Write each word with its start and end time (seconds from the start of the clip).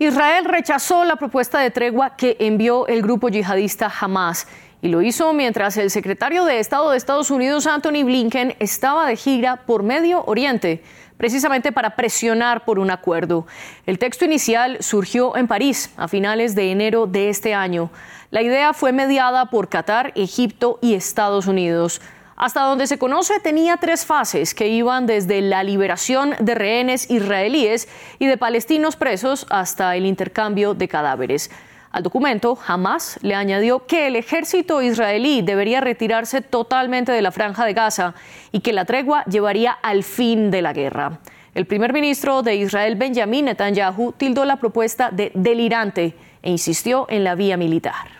Israel 0.00 0.46
rechazó 0.46 1.04
la 1.04 1.16
propuesta 1.16 1.58
de 1.58 1.70
tregua 1.70 2.16
que 2.16 2.34
envió 2.40 2.86
el 2.86 3.02
grupo 3.02 3.28
yihadista 3.28 3.92
Hamas 4.00 4.48
y 4.80 4.88
lo 4.88 5.02
hizo 5.02 5.34
mientras 5.34 5.76
el 5.76 5.90
secretario 5.90 6.46
de 6.46 6.58
Estado 6.58 6.90
de 6.90 6.96
Estados 6.96 7.30
Unidos, 7.30 7.66
Anthony 7.66 8.02
Blinken, 8.04 8.56
estaba 8.60 9.06
de 9.06 9.16
gira 9.16 9.56
por 9.66 9.82
Medio 9.82 10.24
Oriente, 10.24 10.82
precisamente 11.18 11.70
para 11.70 11.96
presionar 11.96 12.64
por 12.64 12.78
un 12.78 12.90
acuerdo. 12.90 13.46
El 13.84 13.98
texto 13.98 14.24
inicial 14.24 14.78
surgió 14.80 15.36
en 15.36 15.46
París 15.46 15.90
a 15.98 16.08
finales 16.08 16.54
de 16.54 16.70
enero 16.70 17.06
de 17.06 17.28
este 17.28 17.52
año. 17.52 17.90
La 18.30 18.40
idea 18.40 18.72
fue 18.72 18.92
mediada 18.92 19.50
por 19.50 19.68
Qatar, 19.68 20.12
Egipto 20.14 20.78
y 20.80 20.94
Estados 20.94 21.46
Unidos. 21.46 22.00
Hasta 22.40 22.62
donde 22.62 22.86
se 22.86 22.96
conoce 22.96 23.38
tenía 23.38 23.76
tres 23.76 24.06
fases 24.06 24.54
que 24.54 24.66
iban 24.66 25.04
desde 25.04 25.42
la 25.42 25.62
liberación 25.62 26.34
de 26.40 26.54
rehenes 26.54 27.10
israelíes 27.10 27.86
y 28.18 28.24
de 28.24 28.38
palestinos 28.38 28.96
presos 28.96 29.46
hasta 29.50 29.94
el 29.94 30.06
intercambio 30.06 30.72
de 30.72 30.88
cadáveres. 30.88 31.50
Al 31.90 32.02
documento, 32.02 32.56
Hamas 32.66 33.18
le 33.20 33.34
añadió 33.34 33.84
que 33.84 34.06
el 34.06 34.16
ejército 34.16 34.80
israelí 34.80 35.42
debería 35.42 35.82
retirarse 35.82 36.40
totalmente 36.40 37.12
de 37.12 37.20
la 37.20 37.30
franja 37.30 37.66
de 37.66 37.74
Gaza 37.74 38.14
y 38.52 38.60
que 38.60 38.72
la 38.72 38.86
tregua 38.86 39.22
llevaría 39.24 39.72
al 39.72 40.02
fin 40.02 40.50
de 40.50 40.62
la 40.62 40.72
guerra. 40.72 41.18
El 41.54 41.66
primer 41.66 41.92
ministro 41.92 42.42
de 42.42 42.54
Israel, 42.54 42.96
Benjamin 42.96 43.44
Netanyahu, 43.44 44.12
tildó 44.12 44.46
la 44.46 44.56
propuesta 44.56 45.10
de 45.10 45.30
delirante 45.34 46.16
e 46.40 46.50
insistió 46.50 47.04
en 47.10 47.22
la 47.22 47.34
vía 47.34 47.58
militar. 47.58 48.19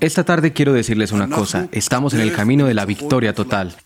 Esta 0.00 0.24
tarde 0.24 0.52
quiero 0.52 0.72
decirles 0.72 1.10
una 1.10 1.28
cosa. 1.28 1.68
Estamos 1.72 2.14
en 2.14 2.20
el 2.20 2.32
camino 2.32 2.66
de 2.66 2.74
la 2.74 2.84
victoria 2.86 3.34
total. 3.34 3.76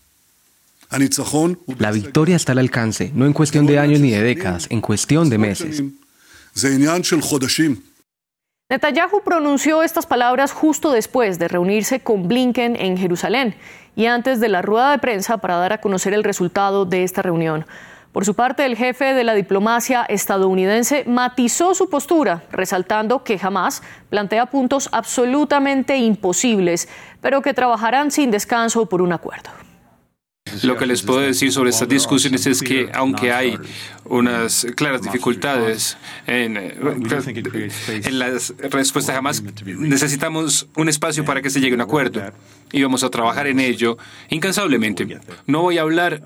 La 1.79 1.91
victoria 1.91 2.35
está 2.35 2.51
al 2.51 2.59
alcance, 2.59 3.11
no 3.15 3.25
en 3.25 3.33
cuestión 3.33 3.65
de 3.65 3.79
años 3.79 3.99
ni 3.99 4.11
de 4.11 4.21
décadas, 4.21 4.67
en 4.69 4.81
cuestión 4.81 5.29
de 5.29 5.37
meses. 5.39 5.83
Netanyahu 8.69 9.21
pronunció 9.23 9.83
estas 9.83 10.05
palabras 10.05 10.51
justo 10.51 10.91
después 10.91 11.37
de 11.37 11.47
reunirse 11.47 11.99
con 11.99 12.27
Blinken 12.27 12.75
en 12.75 12.97
Jerusalén 12.97 13.55
y 13.95 14.05
antes 14.05 14.39
de 14.39 14.49
la 14.49 14.61
rueda 14.61 14.91
de 14.91 14.99
prensa 14.99 15.37
para 15.37 15.57
dar 15.57 15.73
a 15.73 15.81
conocer 15.81 16.13
el 16.13 16.23
resultado 16.23 16.85
de 16.85 17.03
esta 17.03 17.21
reunión. 17.21 17.65
Por 18.15 18.23
su 18.23 18.33
parte, 18.33 18.65
el 18.65 18.77
jefe 18.77 19.13
de 19.13 19.25
la 19.25 19.33
diplomacia 19.33 20.05
estadounidense 20.07 21.03
matizó 21.05 21.75
su 21.75 21.89
postura, 21.89 22.43
resaltando 22.49 23.25
que 23.25 23.37
jamás 23.37 23.83
plantea 24.09 24.45
puntos 24.45 24.87
absolutamente 24.93 25.97
imposibles, 25.97 26.87
pero 27.19 27.41
que 27.41 27.53
trabajarán 27.53 28.11
sin 28.11 28.31
descanso 28.31 28.85
por 28.85 29.01
un 29.01 29.11
acuerdo. 29.11 29.64
Lo 30.63 30.77
que 30.77 30.85
les 30.85 31.01
puedo 31.01 31.19
decir 31.19 31.51
sobre 31.51 31.71
estas 31.71 31.89
discusiones 31.89 32.45
es 32.45 32.61
que 32.61 32.89
aunque 32.93 33.31
hay 33.31 33.57
unas 34.05 34.65
claras 34.75 35.01
dificultades 35.01 35.97
en, 36.27 36.53
las 38.11 38.53
respuestas 38.59 39.15
jamás, 39.15 39.43
necesitamos 39.65 40.67
un 40.75 40.87
espacio 40.87 41.25
para 41.25 41.41
que 41.41 41.49
se 41.49 41.59
llegue 41.59 41.73
a 41.73 41.75
un 41.75 41.81
acuerdo 41.81 42.21
y 42.71 42.83
vamos 42.83 43.03
a 43.03 43.09
trabajar 43.09 43.47
en 43.47 43.59
ello 43.59 43.97
incansablemente. 44.29 45.19
No 45.47 45.61
voy 45.61 45.77
a 45.77 45.81
hablar 45.81 46.21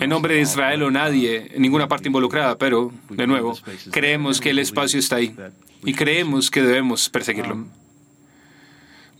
en 0.00 0.10
nombre 0.10 0.34
de 0.34 0.42
Israel 0.42 0.82
o 0.82 0.90
nadie, 0.90 1.52
ninguna 1.56 1.88
parte 1.88 2.08
involucrada, 2.08 2.58
pero, 2.58 2.92
de 3.08 3.26
nuevo, 3.26 3.58
creemos 3.90 4.40
que 4.40 4.50
el 4.50 4.58
espacio 4.58 4.98
está 4.98 5.16
ahí 5.16 5.34
y 5.84 5.94
creemos 5.94 6.50
que 6.50 6.62
debemos 6.62 7.08
perseguirlo. 7.08 7.66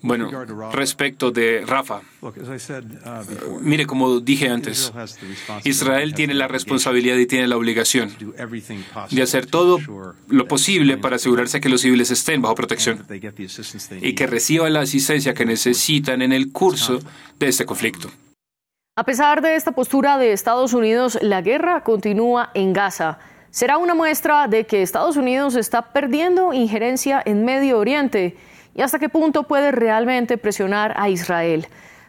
Bueno, 0.02 0.30
respecto 0.72 1.30
de 1.30 1.62
Rafa, 1.66 2.00
mire, 3.60 3.86
como 3.86 4.20
dije 4.20 4.48
antes, 4.48 4.92
Israel 5.64 6.14
tiene 6.14 6.32
la 6.34 6.48
responsabilidad 6.48 7.16
y 7.16 7.26
tiene 7.26 7.46
la 7.46 7.56
obligación 7.56 8.10
de 9.10 9.22
hacer 9.22 9.46
todo 9.46 9.78
lo 10.28 10.48
posible 10.48 10.96
para 10.96 11.16
asegurarse 11.16 11.60
que 11.60 11.68
los 11.68 11.82
civiles 11.82 12.10
estén 12.10 12.40
bajo 12.40 12.54
protección 12.54 13.04
y 14.00 14.14
que 14.14 14.26
reciban 14.26 14.72
la 14.72 14.80
asistencia 14.80 15.34
que 15.34 15.44
necesitan 15.44 16.22
en 16.22 16.32
el 16.32 16.50
curso 16.50 17.00
de 17.38 17.48
este 17.48 17.66
conflicto. 17.66 18.10
A 18.96 19.04
pesar 19.04 19.40
de 19.40 19.54
esta 19.54 19.72
postura 19.72 20.18
de 20.18 20.32
Estados 20.32 20.72
Unidos, 20.72 21.18
la 21.22 21.42
guerra 21.42 21.82
continúa 21.82 22.50
en 22.54 22.72
Gaza. 22.72 23.18
Será 23.50 23.78
una 23.78 23.94
muestra 23.94 24.46
de 24.46 24.64
que 24.64 24.82
Estados 24.82 25.16
Unidos 25.16 25.56
está 25.56 25.92
perdiendo 25.92 26.52
injerencia 26.52 27.22
en 27.24 27.44
Medio 27.44 27.78
Oriente 27.78 28.36
y 28.74 28.82
hasta 28.82 28.98
qué 28.98 29.08
punto 29.08 29.44
puede 29.44 29.72
realmente 29.72 30.38
presionar 30.38 30.94
a 30.96 31.08
Israel. 31.08 31.66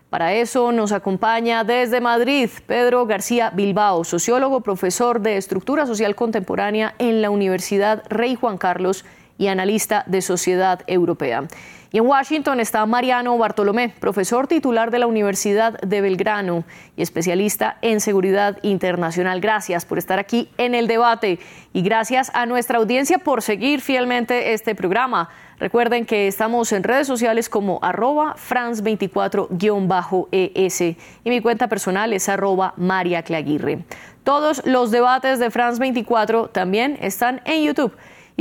Para 0.10 0.34
eso 0.34 0.74
nos 0.74 0.92
acompaña 0.92 1.64
desde 1.64 2.02
Madrid 2.02 2.50
Pedro 2.68 3.06
García 3.06 3.50
Bilbao, 3.50 4.04
sociólogo, 4.04 4.60
profesor 4.62 5.22
de 5.22 5.38
estructura 5.38 5.86
social 5.86 6.16
contemporánea 6.16 6.96
en 7.00 7.22
la 7.22 7.30
Universidad 7.30 8.04
Rey 8.10 8.36
Juan 8.36 8.58
Carlos 8.58 9.06
y 9.38 9.48
analista 9.48 10.04
de 10.08 10.22
sociedad 10.22 10.82
europea. 10.86 11.48
Y 11.94 11.98
en 11.98 12.06
Washington 12.06 12.62
está 12.62 12.86
Mariano 12.86 13.38
Bartolomé, 13.38 13.94
profesor 14.00 14.48
titular 14.48 14.92
de 14.92 15.00
la 15.00 15.08
Universidad 15.08 15.78
de 15.82 16.00
Belgrano 16.00 16.64
y 16.96 17.02
especialista 17.02 17.76
en 17.82 18.00
seguridad 18.00 18.60
internacional. 18.62 19.42
Gracias 19.42 19.84
por 19.84 19.98
estar 19.98 20.18
aquí 20.18 20.50
en 20.58 20.74
el 20.74 20.88
debate 20.88 21.40
y 21.74 21.82
gracias 21.82 22.32
a 22.34 22.46
nuestra 22.46 22.78
audiencia 22.78 23.18
por 23.18 23.42
seguir 23.42 23.82
fielmente 23.82 24.54
este 24.54 24.74
programa. 24.74 25.28
Recuerden 25.60 26.06
que 26.06 26.28
estamos 26.28 26.72
en 26.72 26.84
redes 26.84 27.08
sociales 27.08 27.50
como 27.50 27.80
arroba 27.82 28.38
France24-ES 28.38 30.96
y 31.26 31.30
mi 31.30 31.42
cuenta 31.42 31.68
personal 31.68 32.14
es 32.14 32.30
arroba 32.30 32.74
María 32.78 33.24
Claguirre. 33.24 33.84
Todos 34.24 34.66
los 34.66 34.92
debates 34.92 35.40
de 35.40 35.52
France 35.52 35.82
24 35.82 36.48
también 36.48 36.98
están 37.02 37.42
en 37.44 37.64
YouTube 37.64 37.92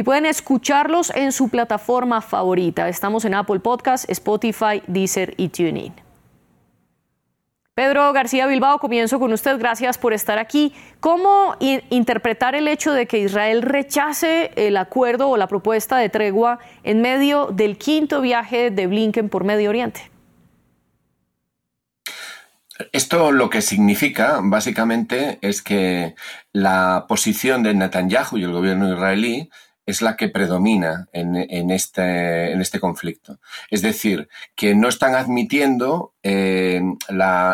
y 0.01 0.03
pueden 0.03 0.25
escucharlos 0.25 1.13
en 1.15 1.31
su 1.31 1.51
plataforma 1.51 2.23
favorita. 2.23 2.89
Estamos 2.89 3.27
en 3.27 3.35
Apple 3.35 3.61
Podcast, 3.61 4.09
Spotify, 4.09 4.83
Deezer 4.87 5.35
y 5.37 5.51
TuneIn. 5.51 5.93
Pedro 7.75 8.11
García 8.15 8.47
Bilbao, 8.47 8.79
comienzo 8.79 9.21
con 9.21 9.31
usted. 9.31 9.59
Gracias 9.59 9.99
por 9.99 10.15
estar 10.15 10.39
aquí. 10.39 10.73
¿Cómo 11.01 11.55
interpretar 11.61 12.55
el 12.55 12.67
hecho 12.67 12.95
de 12.95 13.07
que 13.07 13.19
Israel 13.19 13.61
rechace 13.61 14.53
el 14.57 14.79
acuerdo 14.79 15.29
o 15.29 15.37
la 15.37 15.49
propuesta 15.49 15.99
de 15.99 16.09
tregua 16.09 16.61
en 16.83 17.03
medio 17.03 17.49
del 17.53 17.77
quinto 17.77 18.23
viaje 18.23 18.71
de 18.71 18.87
Blinken 18.87 19.29
por 19.29 19.45
Medio 19.45 19.69
Oriente? 19.69 20.11
Esto 22.93 23.33
lo 23.33 23.51
que 23.51 23.61
significa, 23.61 24.41
básicamente, 24.43 25.39
es 25.43 25.61
que 25.61 26.15
la 26.55 27.05
posición 27.07 27.63
de 27.63 27.75
Netanyahu 27.75 28.39
y 28.39 28.45
el 28.45 28.53
gobierno 28.53 28.91
israelí 28.91 29.51
es 29.87 30.03
la 30.03 30.17
que 30.17 30.29
predomina 30.29 31.09
en, 31.13 31.71
este, 31.71 32.53
en 32.53 32.61
este 32.61 32.81
conflicto. 32.81 33.39
Es 33.71 33.83
decir, 33.83 34.29
que 34.55 34.75
no 34.75 34.89
están 34.89 35.15
admitiendo 35.15 36.15
eh, 36.23 36.81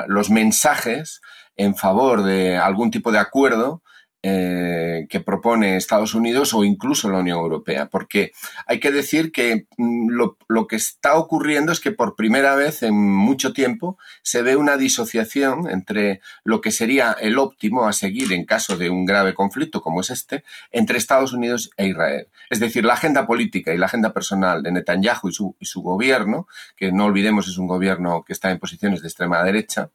los 0.06 0.30
mensajes 0.30 1.20
en 1.56 1.74
favor 1.74 2.22
de 2.22 2.56
algún 2.58 2.90
tipo 2.90 3.10
de 3.12 3.18
acuerdo 3.18 3.82
eh, 4.28 5.06
que 5.08 5.20
propone 5.20 5.76
Estados 5.76 6.12
Unidos 6.12 6.52
o 6.52 6.64
incluso 6.64 7.08
la 7.08 7.20
Unión 7.20 7.38
Europea, 7.38 7.86
porque 7.86 8.32
hay 8.66 8.80
que 8.80 8.90
decir 8.90 9.30
que 9.30 9.68
mm, 9.76 10.10
lo, 10.10 10.66
que 10.66 10.74
está 10.74 11.14
ocurriendo 11.14 11.70
es 11.70 11.78
que 11.78 11.92
por 11.92 12.16
primera 12.16 12.56
vez 12.56 12.82
en 12.82 12.94
mucho 13.00 13.52
tiempo 13.52 13.98
se 14.22 14.42
ve 14.42 14.56
una 14.56 14.76
disociación 14.76 15.70
entre 15.70 16.22
lo 16.42 16.60
que 16.60 16.72
sería 16.72 17.12
el 17.20 17.38
óptimo 17.38 17.86
a 17.86 17.92
seguir 17.92 18.32
en 18.32 18.46
caso 18.46 18.76
de 18.76 18.90
un 18.90 19.04
grave 19.04 19.32
conflicto 19.32 19.80
como 19.80 20.00
es 20.00 20.10
este, 20.10 20.42
entre 20.72 20.98
Estados 20.98 21.32
Unidos 21.32 21.70
e 21.76 21.86
Israel. 21.86 22.26
Es 22.50 22.58
decir, 22.58 22.84
la 22.84 22.94
agenda 22.94 23.28
política 23.28 23.72
y 23.72 23.78
la 23.78 23.86
agenda 23.86 24.12
personal 24.12 24.64
de 24.64 24.72
Netanyahu 24.72 25.28
y 25.28 25.32
su, 25.32 25.54
y 25.60 25.66
su 25.66 25.82
gobierno, 25.82 26.48
que 26.76 26.90
no 26.90 27.04
olvidemos 27.04 27.46
es 27.46 27.58
un 27.58 27.68
gobierno 27.68 28.24
que 28.26 28.32
está 28.32 28.50
en 28.50 28.58
posiciones 28.58 29.02
de 29.02 29.06
extrema 29.06 29.44
derecha, 29.44 29.90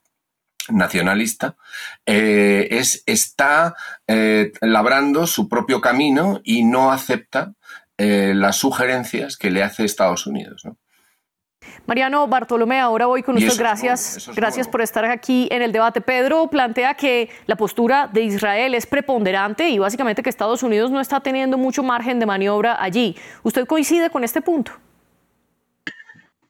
nacionalista, 0.72 1.56
eh, 2.06 2.68
es, 2.72 3.04
está 3.06 3.76
eh, 4.08 4.52
labrando 4.62 5.28
su 5.28 5.48
propio 5.48 5.82
camino 5.82 6.42
y 6.44 6.64
no 6.64 6.92
acepta 6.92 7.54
eh, 7.98 8.34
las 8.36 8.56
sugerencias 8.56 9.38
que 9.38 9.52
le 9.52 9.64
hace 9.64 9.86
Estados 9.86 10.26
Unidos. 10.26 10.64
Mariano 11.86 12.28
Bartolomé, 12.28 12.80
ahora 12.80 13.06
voy 13.06 13.24
con 13.24 13.38
usted. 13.38 13.58
Gracias, 13.58 14.30
gracias 14.36 14.68
por 14.68 14.82
estar 14.82 15.06
aquí 15.06 15.48
en 15.52 15.62
el 15.62 15.72
debate. 15.72 16.02
Pedro 16.02 16.48
plantea 16.48 16.96
que 16.96 17.30
la 17.46 17.56
postura 17.56 18.10
de 18.12 18.22
Israel 18.22 18.74
es 18.74 18.86
preponderante 18.86 19.70
y 19.70 19.78
básicamente 19.78 20.24
que 20.24 20.30
Estados 20.30 20.64
Unidos 20.64 20.92
no 20.92 21.00
está 21.00 21.20
teniendo 21.20 21.58
mucho 21.58 21.84
margen 21.84 22.20
de 22.20 22.26
maniobra 22.26 22.82
allí. 22.82 23.16
¿Usted 23.44 23.66
coincide 23.66 24.10
con 24.10 24.24
este 24.24 24.42
punto? 24.42 24.72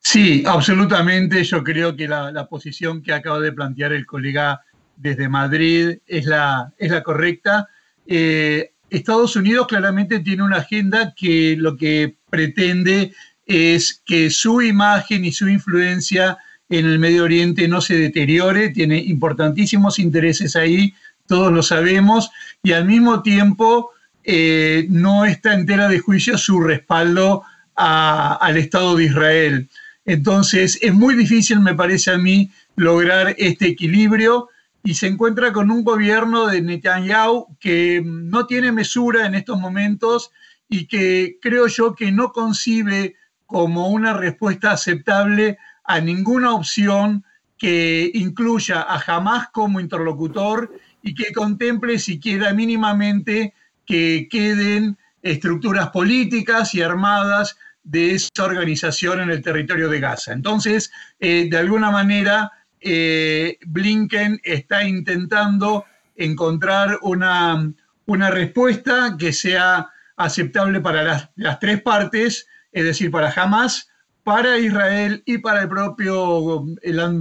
Sí, 0.01 0.43
absolutamente. 0.45 1.43
Yo 1.43 1.63
creo 1.63 1.95
que 1.95 2.07
la, 2.07 2.47
posición 2.49 3.01
que 3.01 3.13
acaba 3.13 3.39
de 3.39 3.53
plantear 3.53 3.93
el 3.93 4.05
colega 4.05 4.61
desde 4.97 5.29
Madrid 5.29 5.99
es 6.07 6.25
la, 6.25 6.73
es 6.77 6.91
la 6.91 7.03
correcta. 7.03 7.67
Eh, 8.07 8.71
Estados 8.89 9.35
Unidos 9.35 9.67
claramente 9.67 10.19
tiene 10.19 10.43
una 10.43 10.57
agenda 10.57 11.13
que 11.15 11.55
lo 11.57 11.77
que 11.77 12.17
pretende 12.29 13.13
es 13.45 14.01
que 14.05 14.29
su 14.29 14.61
imagen 14.61 15.23
y 15.23 15.31
su 15.31 15.47
influencia 15.47 16.37
en 16.69 16.85
el 16.85 16.99
Medio 16.99 17.23
Oriente 17.23 17.67
no 17.67 17.81
se 17.81 17.97
deteriore, 17.97 18.69
tiene 18.69 18.97
importantísimos 18.97 19.99
intereses 19.99 20.55
ahí, 20.55 20.93
todos 21.27 21.51
lo 21.51 21.63
sabemos, 21.63 22.29
y 22.63 22.71
al 22.71 22.85
mismo 22.85 23.21
tiempo 23.21 23.91
eh, 24.23 24.87
no 24.89 25.25
está 25.25 25.53
entera 25.53 25.87
de 25.87 25.99
juicio 25.99 26.37
su 26.37 26.59
respaldo 26.59 27.43
al 27.75 28.57
Estado 28.57 28.95
de 28.95 29.05
Israel. 29.05 29.69
Entonces 30.11 30.77
es 30.81 30.93
muy 30.93 31.15
difícil, 31.15 31.61
me 31.61 31.73
parece 31.73 32.11
a 32.11 32.17
mí, 32.17 32.51
lograr 32.75 33.33
este 33.37 33.67
equilibrio 33.67 34.49
y 34.83 34.95
se 34.95 35.07
encuentra 35.07 35.53
con 35.53 35.71
un 35.71 35.85
gobierno 35.85 36.47
de 36.47 36.61
Netanyahu 36.61 37.55
que 37.61 38.01
no 38.03 38.45
tiene 38.45 38.73
mesura 38.73 39.25
en 39.25 39.35
estos 39.35 39.57
momentos 39.57 40.31
y 40.67 40.85
que 40.87 41.37
creo 41.41 41.67
yo 41.67 41.95
que 41.95 42.11
no 42.11 42.33
concibe 42.33 43.15
como 43.45 43.87
una 43.87 44.11
respuesta 44.11 44.73
aceptable 44.73 45.57
a 45.85 46.01
ninguna 46.01 46.55
opción 46.55 47.23
que 47.57 48.11
incluya 48.13 48.81
a 48.81 48.99
Hamas 49.07 49.47
como 49.53 49.79
interlocutor 49.79 50.73
y 51.01 51.15
que 51.15 51.31
contemple 51.31 51.97
siquiera 51.99 52.53
mínimamente 52.53 53.53
que 53.85 54.27
queden 54.29 54.97
estructuras 55.21 55.89
políticas 55.91 56.75
y 56.75 56.81
armadas 56.81 57.55
de 57.83 58.15
esa 58.15 58.43
organización 58.43 59.21
en 59.21 59.29
el 59.29 59.41
territorio 59.41 59.89
de 59.89 59.99
Gaza. 59.99 60.33
Entonces, 60.33 60.91
eh, 61.19 61.47
de 61.49 61.57
alguna 61.57 61.91
manera, 61.91 62.51
eh, 62.79 63.57
Blinken 63.65 64.39
está 64.43 64.83
intentando 64.83 65.85
encontrar 66.15 66.99
una, 67.01 67.71
una, 68.05 68.29
respuesta 68.29 69.15
que 69.17 69.33
sea 69.33 69.89
aceptable 70.15 70.81
para 70.81 71.03
las, 71.03 71.29
las, 71.35 71.59
tres 71.59 71.81
partes, 71.81 72.47
es 72.71 72.83
decir, 72.83 73.09
para 73.09 73.31
Hamas, 73.31 73.89
para 74.23 74.57
Israel 74.57 75.23
y 75.25 75.39
para 75.39 75.63
el 75.63 75.69
propio 75.69 76.65
la 76.83 77.11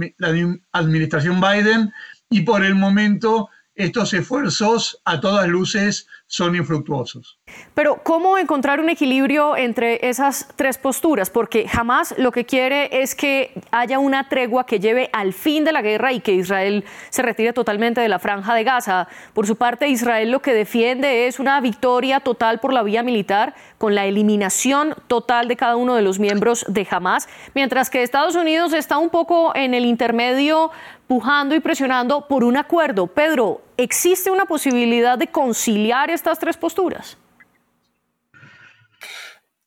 administración 0.71 1.41
Biden, 1.41 1.91
y 2.29 2.41
por 2.41 2.63
el 2.63 2.75
momento 2.75 3.49
estos 3.75 4.13
esfuerzos 4.13 5.01
a 5.05 5.19
todas 5.19 5.47
luces 5.47 6.07
son 6.27 6.55
infructuosos. 6.55 7.39
Pero 7.73 8.01
¿cómo 8.03 8.37
encontrar 8.37 8.79
un 8.79 8.89
equilibrio 8.89 9.55
entre 9.55 10.07
esas 10.09 10.47
tres 10.55 10.77
posturas? 10.77 11.29
Porque 11.29 11.67
jamás 11.67 12.13
lo 12.17 12.31
que 12.31 12.45
quiere 12.45 13.01
es 13.01 13.15
que 13.15 13.53
haya 13.71 13.99
una 13.99 14.27
tregua 14.29 14.65
que 14.65 14.79
lleve 14.79 15.09
al 15.13 15.33
fin 15.33 15.63
de 15.63 15.71
la 15.71 15.81
guerra 15.81 16.11
y 16.11 16.19
que 16.19 16.33
Israel 16.33 16.83
se 17.09 17.21
retire 17.21 17.53
totalmente 17.53 18.01
de 18.01 18.09
la 18.09 18.19
franja 18.19 18.53
de 18.53 18.63
Gaza. 18.63 19.07
Por 19.33 19.47
su 19.47 19.55
parte, 19.55 19.87
Israel 19.87 20.31
lo 20.31 20.41
que 20.41 20.53
defiende 20.53 21.27
es 21.27 21.39
una 21.39 21.61
victoria 21.61 22.19
total 22.19 22.59
por 22.59 22.73
la 22.73 22.83
vía 22.83 23.03
militar 23.03 23.55
con 23.77 23.95
la 23.95 24.05
eliminación 24.05 24.95
total 25.07 25.47
de 25.47 25.55
cada 25.55 25.75
uno 25.75 25.95
de 25.95 26.01
los 26.01 26.19
miembros 26.19 26.65
de 26.67 26.87
Hamas, 26.89 27.27
mientras 27.55 27.89
que 27.89 28.03
Estados 28.03 28.35
Unidos 28.35 28.73
está 28.73 28.97
un 28.97 29.09
poco 29.09 29.55
en 29.55 29.73
el 29.73 29.85
intermedio 29.85 30.71
pujando 31.07 31.55
y 31.55 31.59
presionando 31.59 32.27
por 32.27 32.43
un 32.43 32.57
acuerdo. 32.57 33.07
Pedro, 33.07 33.61
¿existe 33.77 34.31
una 34.31 34.45
posibilidad 34.45 35.17
de 35.17 35.27
conciliar 35.27 36.09
estas 36.09 36.39
tres 36.39 36.57
posturas? 36.57 37.17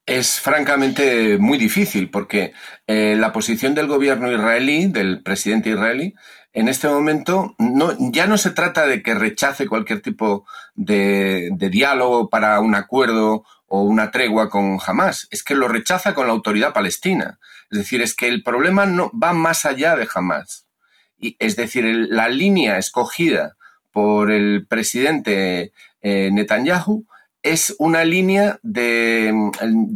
Es 0.07 0.41
francamente 0.41 1.39
muy 1.39 1.57
difícil 1.57 2.11
porque 2.11 2.53
eh, 2.87 3.17
la 3.19 3.33
posición 3.33 3.75
del 3.75 3.87
gobierno 3.87 4.31
israelí, 4.31 4.87
del 4.87 5.23
presidente 5.23 5.71
israelí, 5.71 6.15
en 6.53 6.69
este 6.69 6.89
momento 6.89 7.55
no, 7.59 7.97
ya 7.99 8.27
no 8.27 8.39
se 8.39 8.51
trata 8.51 8.87
de 8.87 9.03
que 9.03 9.15
rechace 9.15 9.67
cualquier 9.67 10.03
tipo 10.03 10.47
de, 10.75 11.51
diálogo 11.59 12.29
para 12.29 12.61
un 12.61 12.75
acuerdo 12.75 13.45
o 13.67 13.83
una 13.83 14.11
tregua 14.11 14.51
con 14.51 14.79
Hamas, 14.87 15.27
es 15.31 15.43
que 15.43 15.55
lo 15.55 15.69
rechaza 15.69 16.15
con 16.15 16.27
la 16.27 16.33
autoridad 16.33 16.73
palestina. 16.73 17.39
Es 17.71 17.79
decir, 17.79 18.03
es 18.03 18.15
que 18.15 18.29
el 18.29 18.43
problema 18.43 18.87
no 18.87 19.11
va 19.19 19.33
más 19.33 19.65
allá 19.65 19.97
de 19.97 20.07
Hamas 20.15 20.65
es 21.39 21.57
decir, 21.57 21.85
la 22.11 22.29
línea 22.29 22.79
escogida 22.79 23.57
por 23.93 24.31
el 24.31 24.67
presidente 24.67 25.73
eh, 26.03 26.31
Netanyahu 26.33 27.07
es 27.45 27.77
una 27.79 28.05
línea 28.05 28.59
de, 28.63 29.33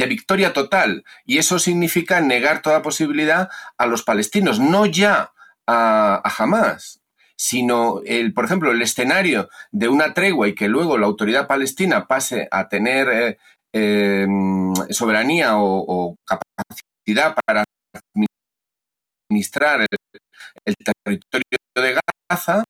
victoria 0.06 0.52
total. 0.52 1.04
Y 1.24 1.38
eso 1.38 1.58
significa 1.58 2.20
negar 2.20 2.62
toda 2.62 2.82
posibilidad 2.82 3.48
a 3.78 3.86
los 3.86 4.02
palestinos, 4.04 4.60
no 4.60 4.86
ya 4.86 5.32
a, 5.66 6.22
Hamas, 6.38 7.00
sino, 7.36 8.02
el, 8.04 8.34
por 8.34 8.44
ejemplo, 8.44 8.70
el 8.70 8.82
escenario 8.82 9.48
de 9.72 9.88
una 9.88 10.12
tregua 10.12 10.46
y 10.48 10.54
que 10.54 10.68
luego 10.68 10.98
la 10.98 11.06
autoridad 11.06 11.46
palestina 11.46 12.06
pase 12.06 12.48
a 12.50 12.68
tener 12.68 13.08
eh, 13.08 13.38
em, 13.72 14.74
soberanía 14.90 15.52
o, 15.56 16.16
capacidad 16.24 17.34
para 17.46 17.64
administrar 19.30 19.86
el 20.66 20.74
territorio 21.02 21.58
de 21.76 21.98
Gaza, 22.28 22.64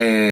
eh, 0.00 0.30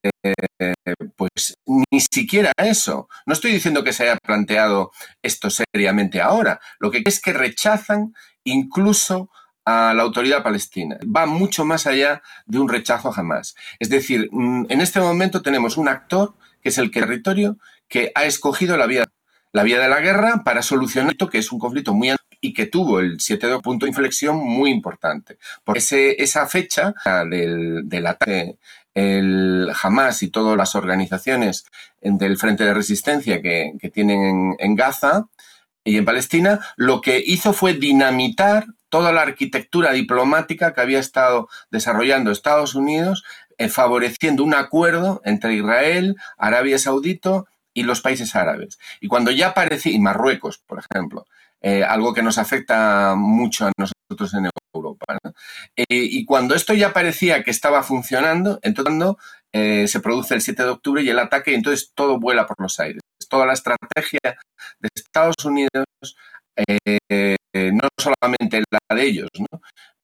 pues 1.16 1.56
ni 1.66 2.00
siquiera 2.00 2.52
eso. 2.56 3.08
No 3.26 3.32
estoy 3.32 3.52
diciendo 3.52 3.84
que 3.84 3.92
se 3.92 4.04
haya 4.04 4.18
planteado 4.22 4.92
esto 5.22 5.48
seriamente 5.50 6.20
ahora. 6.20 6.60
Lo 6.78 6.90
que 6.90 7.02
es 7.04 7.20
que 7.20 7.32
rechazan 7.32 8.14
incluso 8.44 9.30
a 9.64 9.94
la 9.94 10.02
autoridad 10.02 10.42
palestina. 10.42 10.98
Va 11.04 11.26
mucho 11.26 11.64
más 11.64 11.86
allá 11.86 12.22
de 12.46 12.58
un 12.58 12.68
rechazo 12.68 13.10
jamás. 13.12 13.54
Es 13.78 13.88
decir, 13.88 14.28
mm, 14.30 14.66
en 14.68 14.80
este 14.80 15.00
momento 15.00 15.42
tenemos 15.42 15.76
un 15.76 15.88
actor 15.88 16.34
que 16.62 16.68
es 16.68 16.78
el 16.78 16.90
territorio 16.90 17.58
que 17.88 18.12
ha 18.14 18.24
escogido 18.24 18.76
la 18.76 18.86
vía, 18.86 19.06
la 19.52 19.62
vía 19.62 19.78
de 19.80 19.88
la 19.88 20.00
guerra 20.00 20.42
para 20.44 20.62
solucionar 20.62 21.12
esto, 21.12 21.28
que 21.28 21.38
es 21.38 21.52
un 21.52 21.58
conflicto 21.58 21.94
muy 21.94 22.10
y 22.40 22.52
que 22.52 22.66
tuvo 22.66 23.00
el 23.00 23.20
7 23.20 23.46
de 23.46 23.58
punto 23.60 23.86
de 23.86 23.90
inflexión 23.90 24.36
muy 24.36 24.70
importante. 24.70 25.38
Por 25.64 25.78
ese, 25.78 26.22
esa 26.22 26.46
fecha 26.46 26.94
del, 27.30 27.88
del 27.88 28.06
ataque 28.06 28.58
el 28.94 29.70
Hamas 29.82 30.22
y 30.22 30.28
todas 30.28 30.56
las 30.56 30.74
organizaciones 30.74 31.66
del 32.00 32.36
Frente 32.36 32.64
de 32.64 32.74
Resistencia 32.74 33.42
que, 33.42 33.72
tienen 33.92 34.56
en, 34.58 34.74
Gaza 34.76 35.26
y 35.82 35.98
en 35.98 36.04
Palestina, 36.04 36.60
lo 36.76 37.00
que 37.00 37.22
hizo 37.24 37.52
fue 37.52 37.74
dinamitar 37.74 38.66
toda 38.88 39.12
la 39.12 39.22
arquitectura 39.22 39.92
diplomática 39.92 40.72
que 40.72 40.80
había 40.80 41.00
estado 41.00 41.48
desarrollando 41.70 42.30
Estados 42.30 42.74
Unidos, 42.76 43.24
eh, 43.58 43.68
favoreciendo 43.68 44.44
un 44.44 44.54
acuerdo 44.54 45.20
entre 45.24 45.54
Israel, 45.54 46.16
Arabia 46.38 46.78
Saudita 46.78 47.44
y 47.72 47.82
los 47.82 48.00
países 48.00 48.36
árabes. 48.36 48.78
Y 49.00 49.08
cuando 49.08 49.32
ya 49.32 49.48
aparecía, 49.48 49.92
y 49.92 49.98
Marruecos, 49.98 50.58
por 50.58 50.78
ejemplo, 50.78 51.26
eh, 51.60 51.82
algo 51.82 52.14
que 52.14 52.22
nos 52.22 52.38
afecta 52.38 53.14
mucho 53.16 53.66
a 53.66 53.72
nosotros 53.76 54.34
en 54.34 54.46
Europa. 54.74 55.18
Eh, 55.76 55.84
y 55.88 56.24
cuando 56.24 56.54
esto 56.54 56.74
ya 56.74 56.92
parecía 56.92 57.42
que 57.42 57.50
estaba 57.50 57.82
funcionando, 57.82 58.58
entonces 58.62 58.94
eh, 59.52 59.88
se 59.88 60.00
produce 60.00 60.34
el 60.34 60.42
7 60.42 60.62
de 60.62 60.68
octubre 60.68 61.02
y 61.02 61.08
el 61.08 61.18
ataque, 61.18 61.52
y 61.52 61.54
entonces 61.54 61.92
todo 61.94 62.18
vuela 62.18 62.46
por 62.46 62.60
los 62.60 62.78
aires. 62.80 63.00
Toda 63.28 63.46
la 63.46 63.54
estrategia 63.54 64.38
de 64.78 64.88
Estados 64.94 65.36
Unidos, 65.44 65.84
no 67.54 67.88
solamente 67.98 68.62
la 68.70 68.96
de 68.96 69.04
ellos, 69.04 69.28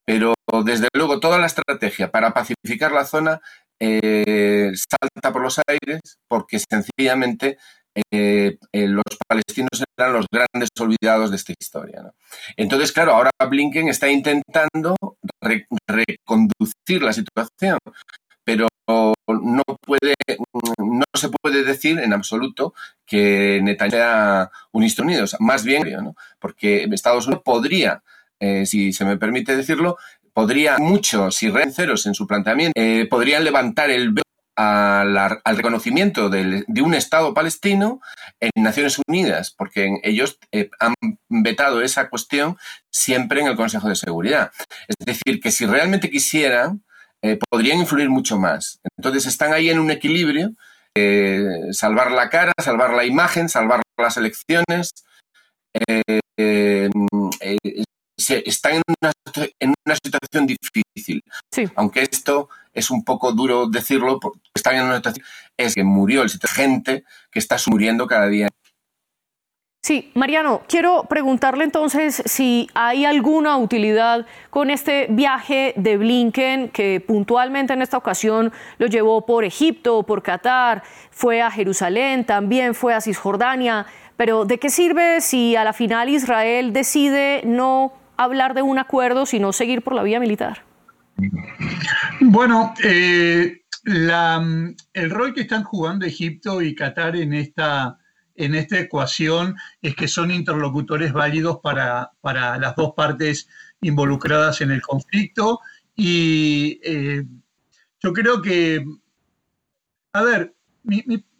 pero 0.04 0.34
desde 0.64 0.88
luego 0.94 1.20
toda 1.20 1.38
la 1.38 1.46
estrategia 1.46 2.10
para 2.10 2.32
pacificar 2.32 2.92
la 2.92 3.04
zona 3.04 3.40
salta 3.80 5.32
por 5.32 5.42
los 5.42 5.60
aires 5.66 6.00
porque 6.28 6.58
sencillamente 6.58 7.58
eh, 7.94 8.58
eh, 8.72 8.86
los 8.86 9.04
palestinos 9.26 9.82
eran 9.98 10.12
los 10.12 10.26
grandes 10.32 10.68
olvidados 10.78 11.30
de 11.30 11.36
esta 11.36 11.52
historia. 11.58 12.12
Entonces, 12.56 12.92
claro, 12.92 13.12
ahora 13.12 13.30
Blinken 13.48 13.88
está 13.88 14.08
intentando 14.08 14.96
reconducir 15.40 17.02
la 17.02 17.12
situación, 17.12 17.78
pero 18.44 18.68
no 18.86 19.62
puede, 19.84 20.14
no 20.78 21.04
se 21.14 21.28
puede 21.28 21.64
decir 21.64 21.98
en 21.98 22.12
absoluto 22.12 22.74
que 23.06 23.60
Netanyahu 23.62 24.00
sea 24.00 24.50
un 24.72 24.90
Unidos, 24.98 25.36
más 25.40 25.64
bien, 25.64 25.82
¿no? 26.02 26.14
porque 26.38 26.88
Estados 26.92 27.26
Unidos 27.26 27.42
podría, 27.44 28.02
eh, 28.40 28.66
si 28.66 28.92
se 28.92 29.04
me 29.04 29.16
permite 29.16 29.56
decirlo, 29.56 29.96
podría 30.32 30.78
mucho, 30.78 31.30
si 31.30 31.48
renceros 31.50 32.06
en 32.06 32.14
su 32.14 32.26
planteamiento, 32.26 32.80
podrían 33.08 33.44
levantar 33.44 33.90
el 33.90 34.12
al 34.60 35.56
reconocimiento 35.56 36.28
de, 36.28 36.64
un 36.82 36.94
Estado 36.94 37.32
palestino 37.32 38.00
en 38.40 38.50
Naciones 38.62 39.00
Unidas, 39.06 39.54
porque 39.56 39.98
ellos 40.02 40.38
eh, 40.52 40.70
han 40.78 40.94
vetado 41.28 41.82
esa 41.82 42.08
cuestión 42.08 42.56
siempre 42.90 43.40
en 43.40 43.46
el 43.46 43.56
Consejo 43.56 43.88
de 43.88 43.96
Seguridad. 43.96 44.50
Es 44.88 44.96
decir, 45.06 45.40
que 45.40 45.50
si 45.50 45.66
realmente 45.66 46.10
quisieran, 46.10 46.82
eh, 47.22 47.38
podrían 47.50 47.78
influir 47.78 48.10
mucho 48.10 48.38
más. 48.38 48.80
Entonces 48.96 49.26
están 49.26 49.52
ahí 49.52 49.70
en 49.70 49.78
un 49.78 49.90
equilibrio, 49.90 50.52
eh, 50.94 51.68
salvar 51.72 52.10
la 52.10 52.28
cara, 52.28 52.52
salvar 52.58 52.92
la 52.92 53.04
imagen, 53.04 53.48
salvar 53.48 53.82
las 53.96 54.16
elecciones. 54.16 54.90
Están 58.28 58.74
en 58.74 58.82
una, 59.00 59.12
en 59.58 59.74
una 59.86 59.96
situación 60.02 60.46
difícil. 60.46 61.22
Aunque 61.76 62.02
esto 62.02 62.48
es 62.72 62.90
un 62.90 63.04
poco 63.04 63.32
duro 63.32 63.66
decirlo, 63.66 64.20
porque 64.20 64.40
están 64.54 64.76
en 64.76 64.84
una 64.84 64.96
situación, 64.96 65.26
es 65.56 65.74
que 65.74 65.84
murió 65.84 66.22
el 66.22 66.30
gente 66.54 67.04
que 67.30 67.38
está 67.38 67.56
muriendo 67.66 68.06
cada 68.06 68.28
día. 68.28 68.48
Sí, 69.82 70.12
Mariano, 70.14 70.60
quiero 70.68 71.04
preguntarle 71.04 71.64
entonces 71.64 72.22
si 72.26 72.68
hay 72.74 73.06
alguna 73.06 73.56
utilidad 73.56 74.26
con 74.50 74.70
este 74.70 75.06
viaje 75.08 75.72
de 75.74 75.96
Blinken 75.96 76.68
que 76.68 77.02
puntualmente 77.04 77.72
en 77.72 77.80
esta 77.80 77.96
ocasión 77.96 78.52
lo 78.76 78.88
llevó 78.88 79.24
por 79.24 79.42
Egipto, 79.42 80.02
por 80.02 80.22
Qatar, 80.22 80.82
fue 81.10 81.40
a 81.40 81.50
Jerusalén, 81.50 82.26
también 82.26 82.74
fue 82.74 82.92
a 82.92 83.00
Cisjordania, 83.00 83.86
pero 84.18 84.44
¿de 84.44 84.58
qué 84.58 84.68
sirve 84.68 85.22
si 85.22 85.56
a 85.56 85.64
la 85.64 85.72
final 85.72 86.10
Israel 86.10 86.74
decide 86.74 87.40
no 87.46 87.94
hablar 88.24 88.54
de 88.54 88.62
un 88.62 88.78
acuerdo, 88.78 89.26
sino 89.26 89.52
seguir 89.52 89.82
por 89.82 89.94
la 89.94 90.02
vía 90.02 90.20
militar? 90.20 90.64
Bueno, 92.20 92.74
eh, 92.82 93.62
el 93.84 95.10
rol 95.10 95.34
que 95.34 95.42
están 95.42 95.64
jugando 95.64 96.06
Egipto 96.06 96.62
y 96.62 96.74
Qatar 96.74 97.16
en 97.16 97.34
esta 97.34 97.98
en 98.36 98.54
esta 98.54 98.78
ecuación 98.78 99.56
es 99.82 99.94
que 99.94 100.08
son 100.08 100.30
interlocutores 100.30 101.12
válidos 101.12 101.58
para, 101.62 102.10
las 102.22 102.74
dos 102.74 102.94
partes 102.96 103.48
involucradas 103.82 104.62
en 104.62 104.70
el 104.70 104.80
conflicto. 104.80 105.60
Y 105.94 106.80
eh, 106.82 107.24
yo 108.02 108.12
creo 108.14 108.40
que, 108.40 108.82
a 110.14 110.22
ver, 110.22 110.54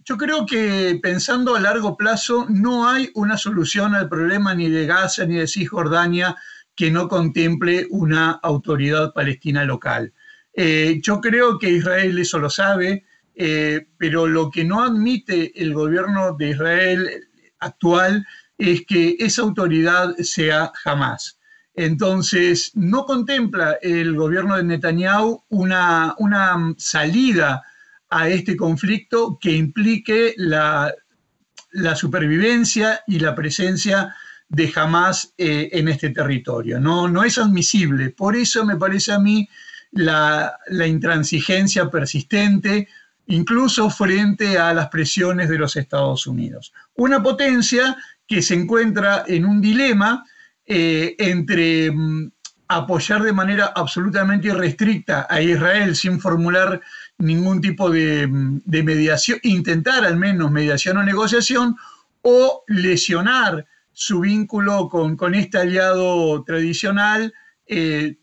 yo 0.05 0.17
creo 0.19 0.45
que 0.45 0.99
pensando 1.03 1.55
a 1.55 1.61
largo 1.61 1.97
plazo 1.97 2.47
no 2.51 2.87
hay 2.87 3.11
una 3.15 3.39
solución 3.39 3.95
al 3.95 4.09
problema 4.09 4.55
ni 4.55 4.69
de 4.69 4.87
Gaza 4.87 5.25
ni 5.25 5.37
de 5.37 5.47
Cisjordania 5.47 6.37
que 6.75 6.91
no 6.91 7.09
contemple 7.09 7.87
una 7.91 8.33
autoridad 8.43 9.13
palestina 9.13 9.65
local. 9.65 10.13
Eh, 10.55 11.01
yo 11.03 11.21
creo 11.21 11.59
que 11.59 11.71
Israel 11.71 12.19
eso 12.19 12.39
lo 12.39 12.51
sabe, 12.51 13.05
eh, 13.35 13.87
pero 13.97 14.27
lo 14.27 14.51
que 14.51 14.65
no 14.65 14.83
admite 14.83 15.53
el 15.61 15.73
gobierno 15.75 16.37
de 16.37 16.51
Israel 16.51 17.11
actual 17.59 18.27
es 18.59 18.85
que 18.87 19.17
esa 19.19 19.43
autoridad 19.43 20.17
sea 20.19 20.73
jamás. 20.75 21.39
Entonces, 21.75 22.73
no 22.75 23.05
contempla 23.07 23.79
el 23.81 24.15
gobierno 24.15 24.57
de 24.57 24.65
Netanyahu 24.65 25.45
una, 25.49 26.15
una 26.19 26.75
salida 26.77 27.63
a 28.11 28.29
este 28.29 28.57
conflicto 28.57 29.39
que 29.41 29.53
implique 29.53 30.35
la, 30.37 30.93
supervivencia 31.95 33.01
y 33.07 33.21
la 33.21 33.35
presencia 33.35 34.15
de 34.51 34.71
Hamas 34.75 35.33
eh, 35.39 35.71
en 35.73 35.89
este 35.89 36.11
territorio. 36.11 36.79
No, 36.79 37.09
no 37.09 37.25
es 37.25 37.39
admisible. 37.39 38.11
Por 38.11 38.37
eso 38.37 38.67
me 38.67 38.77
parece 38.77 39.13
a 39.13 39.19
mí 39.19 39.49
la, 39.93 40.53
la 40.69 40.87
intransigencia 40.87 41.89
persistente, 41.89 42.89
incluso 43.27 43.89
frente 43.89 44.59
a 44.59 44.75
las 44.75 44.89
presiones 44.89 45.49
de 45.49 45.59
los 45.59 45.77
Estados 45.77 46.27
Unidos. 46.27 46.73
Una 46.97 47.23
potencia 47.23 47.97
que 48.27 48.43
se 48.43 48.55
encuentra 48.55 49.25
en 49.27 49.47
un 49.47 49.61
dilema 49.61 50.25
eh, 50.67 51.17
entre 51.19 51.91
mm, 51.91 52.31
apoyar 52.69 53.23
de 53.23 53.33
manera 53.33 53.73
absolutamente 53.75 54.47
irrestricta 54.47 55.27
a 55.29 55.41
Israel 55.41 55.97
sin 55.97 56.21
formular 56.21 56.81
ningún 57.19 57.61
tipo 57.61 57.91
de, 57.91 58.29
mm, 58.29 58.61
mediación, 58.67 59.41
intentar 59.43 60.05
al 60.05 60.17
menos 60.17 60.51
mediación 60.53 60.97
o 60.99 61.03
negociación, 61.03 61.77
o 62.23 62.63
lesionar 62.69 63.67
su 63.93 64.21
vínculo 64.21 64.89
con, 64.89 65.35
este 65.35 65.59
aliado 65.59 66.43
tradicional, 66.45 67.33
eh, 67.67 68.17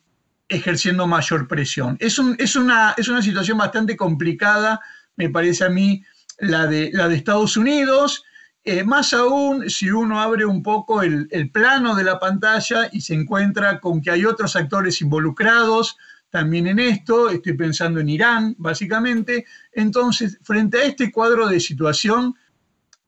ejerciendo 0.50 1.08
mayor 1.08 1.48
presión. 1.48 1.98
Es, 2.00 2.20
es, 2.38 2.56
una, 2.56 2.94
es 2.98 3.08
una 3.08 3.22
situación 3.22 3.58
bastante 3.58 3.96
complicada 3.96 4.80
me 5.18 5.30
parece 5.30 5.66
a 5.66 5.70
mí 5.70 6.04
la 6.40 6.68
de, 6.68 6.92
la 6.94 7.10
de 7.10 7.16
Estados 7.16 7.58
Unidos, 7.58 8.24
eh, 8.64 8.84
más 8.84 9.14
aún 9.14 9.70
si 9.70 9.90
uno 9.90 10.22
abre 10.22 10.46
un 10.46 10.62
poco 10.62 11.02
el, 11.02 11.28
plano 11.52 11.96
de 11.96 12.04
la 12.04 12.20
pantalla 12.20 12.88
y 12.92 13.02
se 13.02 13.16
encuentra 13.16 13.80
con 13.80 14.02
que 14.02 14.12
hay 14.12 14.26
otros 14.26 14.56
actores 14.56 15.02
involucrados 15.02 15.98
también 16.30 16.68
en 16.68 16.80
esto, 16.80 17.30
estoy 17.30 17.54
pensando 17.54 18.00
en 18.00 18.10
Irán, 18.10 18.56
básicamente. 18.58 19.46
Entonces, 19.72 20.38
frente 20.44 20.78
a 20.78 20.84
este 20.84 21.12
cuadro 21.12 21.48
de 21.48 21.60
situación, 21.60 22.36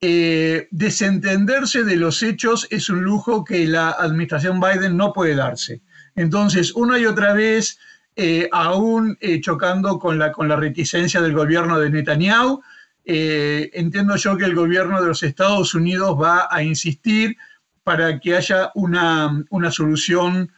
eh, 0.01 0.69
desentenderse 0.71 1.83
de 1.83 1.97
los 1.97 2.23
hechos 2.23 2.67
es 2.69 2.89
un 2.89 3.03
lujo 3.03 3.43
que 3.43 3.67
la 3.67 3.89
administración 3.89 4.61
Biden 4.61 4.95
no 4.95 5.11
puede 5.11 5.35
darse. 5.35 5.81
Entonces, 6.15 6.73
una 6.73 6.97
y 6.97 7.05
otra 7.05 7.33
vez 7.33 7.79
eh, 8.15 8.47
aún 8.53 9.17
eh, 9.19 9.41
chocando 9.41 9.99
con 9.99 10.17
la, 10.17 10.31
con 10.31 10.47
la 10.47 10.55
reticencia 10.55 11.21
del 11.21 11.33
gobierno 11.33 11.79
de 11.79 11.89
Netanyahu. 11.89 12.61
Entiendo 13.03 14.15
yo 14.17 14.37
que 14.37 14.45
el 14.45 14.53
gobierno 14.53 15.01
de 15.01 15.07
los 15.07 15.23
Estados 15.23 15.73
Unidos 15.73 16.15
va 16.21 16.47
a 16.51 16.61
insistir 16.61 17.35
para 17.83 18.19
que 18.19 18.35
haya 18.35 18.71
una, 18.75 19.43
solución 19.71 20.51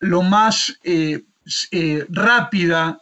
lo 0.00 0.22
más 0.22 0.78
rápida 2.10 2.98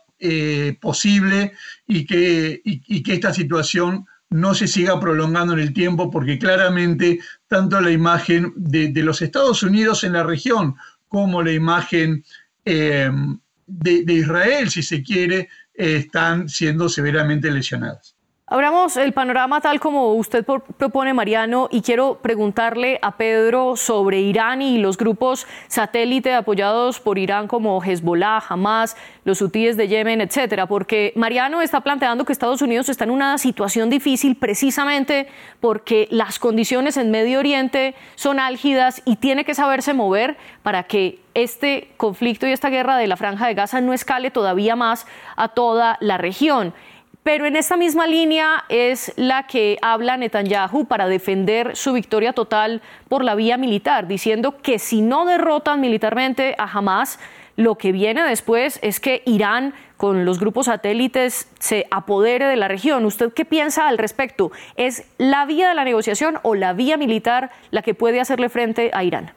posible 0.81 1.53
y 1.89 2.07
que, 2.07 2.63
que 3.05 3.15
esta 3.15 3.35
situación 3.35 4.07
no 4.31 4.55
se 4.55 4.69
siga 4.69 4.99
prolongando 5.01 5.53
en 5.55 5.59
el 5.59 5.73
tiempo, 5.73 6.11
porque 6.11 6.39
claramente 6.39 7.21
tanto 7.49 7.81
la 7.81 7.91
imagen 7.91 8.53
de, 8.57 8.93
los 9.03 9.23
Estados 9.23 9.63
Unidos 9.63 10.05
en 10.05 10.13
la 10.13 10.23
región 10.23 10.77
como 11.09 11.43
la 11.43 11.53
imagen 11.53 12.25
eh, 12.65 13.11
de, 13.67 14.13
Israel, 14.13 14.71
si 14.71 14.83
se 14.83 15.03
quiere, 15.03 15.49
eh, 15.75 15.97
están 15.97 16.49
siendo 16.49 16.89
severamente 16.89 17.51
lesionadas. 17.51 18.15
Abramos 18.53 18.97
el 18.97 19.13
panorama 19.13 19.61
tal 19.61 19.79
como 19.79 20.13
usted 20.15 20.45
propone, 20.45 21.15
Mariano, 21.15 21.69
y 21.71 21.83
quiero 21.83 22.17
preguntarle 22.17 22.99
a 23.01 23.13
Pedro 23.13 23.77
sobre 23.77 24.19
Irán 24.23 24.61
y 24.61 24.79
los 24.79 24.97
grupos 24.97 25.47
satélite 25.69 26.35
apoyados 26.35 26.99
por 26.99 27.17
Irán 27.17 27.47
como 27.47 27.81
Hezbollah, 27.81 28.43
Hamas, 28.49 28.97
los 29.25 29.41
hutíes 29.41 29.77
de 29.77 29.87
Yemen, 29.87 30.21
etcétera, 30.21 30.67
porque 30.67 31.13
Mariano 31.15 31.63
está 31.63 31.83
planteando 31.83 32.25
que 32.25 32.33
Estados 32.33 32.61
Unidos 32.61 32.89
está 32.89 33.05
en 33.05 33.13
una 33.13 33.39
situación 33.39 33.89
difícil 33.89 34.35
precisamente 34.35 35.29
porque 35.61 36.09
las 36.11 36.41
condiciones 36.41 36.97
en 36.97 37.13
Medio 37.13 37.39
Oriente 37.39 37.95
son 38.17 38.41
álgidas 38.41 39.01
y 39.05 39.15
tiene 39.15 39.45
que 39.45 39.55
saberse 39.55 39.95
mover 39.95 40.37
para 40.65 40.83
que 40.83 41.21
este 41.35 41.93
conflicto 41.97 42.49
y 42.49 42.51
esta 42.51 42.69
guerra 42.69 42.97
de 42.97 43.07
la 43.07 43.17
Franja 43.17 43.47
de 43.47 43.55
Gaza 43.55 43.81
no 43.81 43.93
escale 43.93 44.33
todavía 44.33 44.75
más 44.75 45.07
a 45.37 45.47
toda 45.47 45.99
la 46.01 46.19
región. 46.19 46.75
Pero 47.23 47.45
en 47.45 47.55
esta 47.55 47.77
misma 47.77 48.07
línea 48.07 48.65
es 48.71 49.13
la 49.17 49.47
que 49.47 49.77
habla 49.83 50.17
Netanyahu 50.17 50.87
para 50.87 51.07
defender 51.07 51.77
su 51.77 51.93
victoria 51.93 52.33
total 52.33 52.81
por 53.09 53.25
la 53.25 53.35
vía 53.35 53.59
militar, 53.59 54.07
diciendo 54.07 54.57
que 54.63 54.79
si 54.79 55.03
no 55.03 55.27
derrotan 55.27 55.81
militarmente 55.81 56.55
a 56.57 56.65
Hamas, 56.65 57.19
lo 57.57 57.77
que 57.77 57.93
viene 57.93 58.23
después 58.23 58.79
es 58.83 59.01
que 59.01 59.23
Irán, 59.27 59.75
con 59.99 60.25
los 60.25 60.41
grupos 60.41 60.65
satélites, 60.67 61.51
se 61.59 61.87
apodere 61.91 62.47
de 62.47 62.57
la 62.57 62.69
región. 62.69 63.05
¿Usted 63.05 63.35
qué 63.35 63.45
piensa 63.45 63.87
al 63.87 63.99
respecto? 63.99 64.51
¿Es 64.77 65.05
la 65.19 65.45
vía 65.45 65.69
de 65.69 65.75
la 65.75 65.85
negociación 65.85 66.39
o 66.43 66.55
la 66.55 66.73
vía 66.73 66.97
militar 66.97 67.51
la 67.71 67.83
que 67.83 67.93
puede 67.93 68.19
hacerle 68.19 68.49
frente 68.49 68.91
a 68.95 69.05
Irán? 69.05 69.35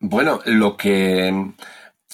Bueno, 0.00 0.40
lo 0.46 0.76
que 0.76 1.52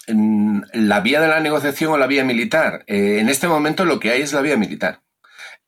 la 0.06 1.00
vía 1.00 1.20
de 1.20 1.28
la 1.28 1.40
negociación 1.40 1.92
o 1.92 1.98
la 1.98 2.06
vía 2.06 2.24
militar. 2.24 2.84
Eh, 2.86 3.18
en 3.20 3.28
este 3.28 3.48
momento 3.48 3.84
lo 3.84 4.00
que 4.00 4.10
hay 4.10 4.22
es 4.22 4.32
la 4.32 4.40
vía 4.40 4.56
militar. 4.56 5.00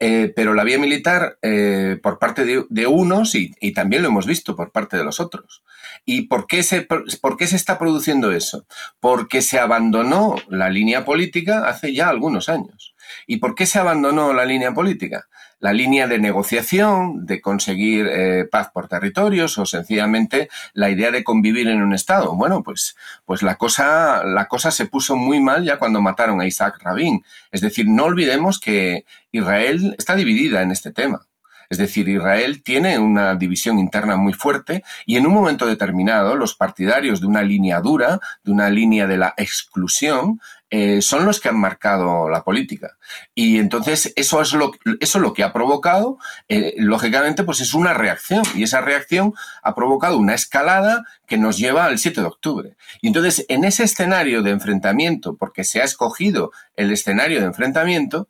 Eh, 0.00 0.32
pero 0.34 0.54
la 0.54 0.64
vía 0.64 0.78
militar 0.78 1.38
eh, 1.40 1.98
por 2.02 2.18
parte 2.18 2.44
de, 2.44 2.86
unos 2.86 3.34
y, 3.36 3.54
también 3.72 4.02
lo 4.02 4.08
hemos 4.08 4.26
visto 4.26 4.56
por 4.56 4.72
parte 4.72 4.96
de 4.96 5.04
los 5.04 5.20
otros. 5.20 5.62
¿Y 6.04 6.22
por 6.22 6.46
qué, 6.46 6.62
se, 6.62 6.82
por 6.82 7.36
qué 7.36 7.46
se 7.46 7.56
está 7.56 7.78
produciendo 7.78 8.32
eso? 8.32 8.66
Porque 8.98 9.40
se 9.40 9.58
abandonó 9.58 10.36
la 10.48 10.68
línea 10.68 11.04
política 11.04 11.68
hace 11.68 11.94
ya 11.94 12.08
algunos 12.08 12.48
años. 12.48 12.94
¿Y 13.26 13.36
por 13.36 13.54
qué 13.54 13.66
se 13.66 13.78
abandonó 13.78 14.32
la 14.32 14.44
línea 14.44 14.74
política? 14.74 15.28
La 15.64 15.72
línea 15.72 16.06
de 16.06 16.18
negociación, 16.18 17.24
de 17.24 17.40
conseguir 17.40 18.06
eh, 18.06 18.44
paz 18.44 18.68
por 18.68 18.86
territorios 18.86 19.56
o 19.56 19.64
sencillamente 19.64 20.50
la 20.74 20.90
idea 20.90 21.10
de 21.10 21.24
convivir 21.24 21.68
en 21.68 21.80
un 21.80 21.94
Estado. 21.94 22.36
Bueno, 22.36 22.62
pues, 22.62 22.96
pues 23.24 23.42
la, 23.42 23.54
cosa, 23.54 24.24
la 24.24 24.46
cosa 24.46 24.70
se 24.70 24.84
puso 24.84 25.16
muy 25.16 25.40
mal 25.40 25.64
ya 25.64 25.78
cuando 25.78 26.02
mataron 26.02 26.38
a 26.42 26.46
Isaac 26.46 26.80
Rabin. 26.82 27.24
Es 27.50 27.62
decir, 27.62 27.88
no 27.88 28.04
olvidemos 28.04 28.60
que 28.60 29.06
Israel 29.32 29.94
está 29.96 30.14
dividida 30.16 30.60
en 30.60 30.70
este 30.70 30.92
tema. 30.92 31.26
Es 31.70 31.78
decir, 31.78 32.10
Israel 32.10 32.62
tiene 32.62 32.98
una 32.98 33.34
división 33.34 33.78
interna 33.78 34.18
muy 34.18 34.34
fuerte 34.34 34.84
y 35.06 35.16
en 35.16 35.26
un 35.26 35.32
momento 35.32 35.64
determinado 35.64 36.36
los 36.36 36.54
partidarios 36.54 37.22
de 37.22 37.26
una 37.26 37.42
línea 37.42 37.80
dura, 37.80 38.20
de 38.42 38.52
una 38.52 38.68
línea 38.68 39.06
de 39.06 39.16
la 39.16 39.32
exclusión, 39.38 40.40
eh, 40.76 41.02
son 41.02 41.24
los 41.24 41.38
que 41.38 41.48
han 41.48 41.56
marcado 41.56 42.28
la 42.28 42.42
política. 42.42 42.96
Y 43.32 43.58
entonces 43.60 44.12
eso 44.16 44.42
es 44.42 44.54
lo, 44.54 44.72
eso 44.98 45.20
lo 45.20 45.32
que 45.32 45.44
ha 45.44 45.52
provocado, 45.52 46.18
eh, 46.48 46.74
lógicamente, 46.78 47.44
pues 47.44 47.60
es 47.60 47.74
una 47.74 47.94
reacción. 47.94 48.42
Y 48.56 48.64
esa 48.64 48.80
reacción 48.80 49.34
ha 49.62 49.76
provocado 49.76 50.18
una 50.18 50.34
escalada 50.34 51.04
que 51.28 51.38
nos 51.38 51.58
lleva 51.58 51.84
al 51.84 52.00
7 52.00 52.22
de 52.22 52.26
octubre. 52.26 52.76
Y 53.00 53.06
entonces, 53.06 53.46
en 53.48 53.62
ese 53.62 53.84
escenario 53.84 54.42
de 54.42 54.50
enfrentamiento, 54.50 55.36
porque 55.36 55.62
se 55.62 55.80
ha 55.80 55.84
escogido 55.84 56.50
el 56.74 56.90
escenario 56.90 57.38
de 57.38 57.46
enfrentamiento, 57.46 58.26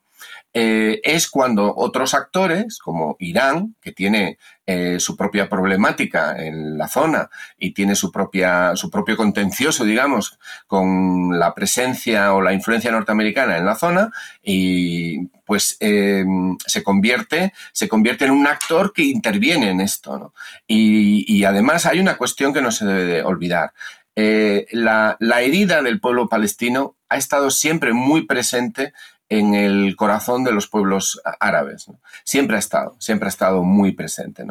eh, 0.52 1.00
es 1.02 1.28
cuando 1.28 1.74
otros 1.76 2.14
actores, 2.14 2.78
como 2.78 3.16
Irán, 3.18 3.74
que 3.80 3.90
tiene 3.90 4.38
eh, 4.66 5.00
su 5.00 5.16
propia 5.16 5.48
problemática 5.48 6.36
en 6.42 6.78
la 6.78 6.86
zona 6.86 7.28
y 7.58 7.72
tiene 7.72 7.96
su, 7.96 8.12
propia, 8.12 8.76
su 8.76 8.88
propio 8.88 9.16
contencioso, 9.16 9.84
digamos, 9.84 10.38
con 10.68 11.38
la 11.38 11.54
presencia 11.54 12.34
o 12.34 12.40
la 12.40 12.52
influencia 12.52 12.92
norteamericana 12.92 13.58
en 13.58 13.66
la 13.66 13.74
zona, 13.74 14.12
y 14.42 15.26
pues 15.44 15.76
em, 15.80 16.56
se, 16.64 16.82
convierte, 16.84 17.52
se 17.72 17.88
convierte 17.88 18.24
en 18.24 18.30
un 18.30 18.46
actor 18.46 18.92
que 18.92 19.02
interviene 19.02 19.70
en 19.70 19.80
esto. 19.80 20.32
Y, 20.68 21.24
y 21.26 21.44
además 21.44 21.84
hay 21.86 21.98
una 21.98 22.16
cuestión 22.16 22.54
que 22.54 22.62
no 22.62 22.70
se 22.70 22.86
debe 22.86 23.04
de 23.04 23.22
olvidar. 23.22 23.72
Eh, 24.16 24.66
la, 24.70 25.16
herida 25.18 25.82
del 25.82 25.98
pueblo 25.98 26.28
palestino 26.28 26.96
ha 27.08 27.16
estado 27.16 27.50
siempre 27.50 27.92
muy 27.92 28.26
presente 28.26 28.92
en 29.28 29.54
el 29.54 29.96
corazón 29.96 30.44
de 30.44 30.52
los 30.52 30.68
pueblos 30.68 31.20
árabes. 31.40 31.86
Siempre 32.24 32.56
ha 32.56 32.58
estado, 32.58 32.96
siempre 32.98 33.26
ha 33.26 33.30
estado 33.30 33.62
muy 33.62 33.92
presente. 33.92 34.44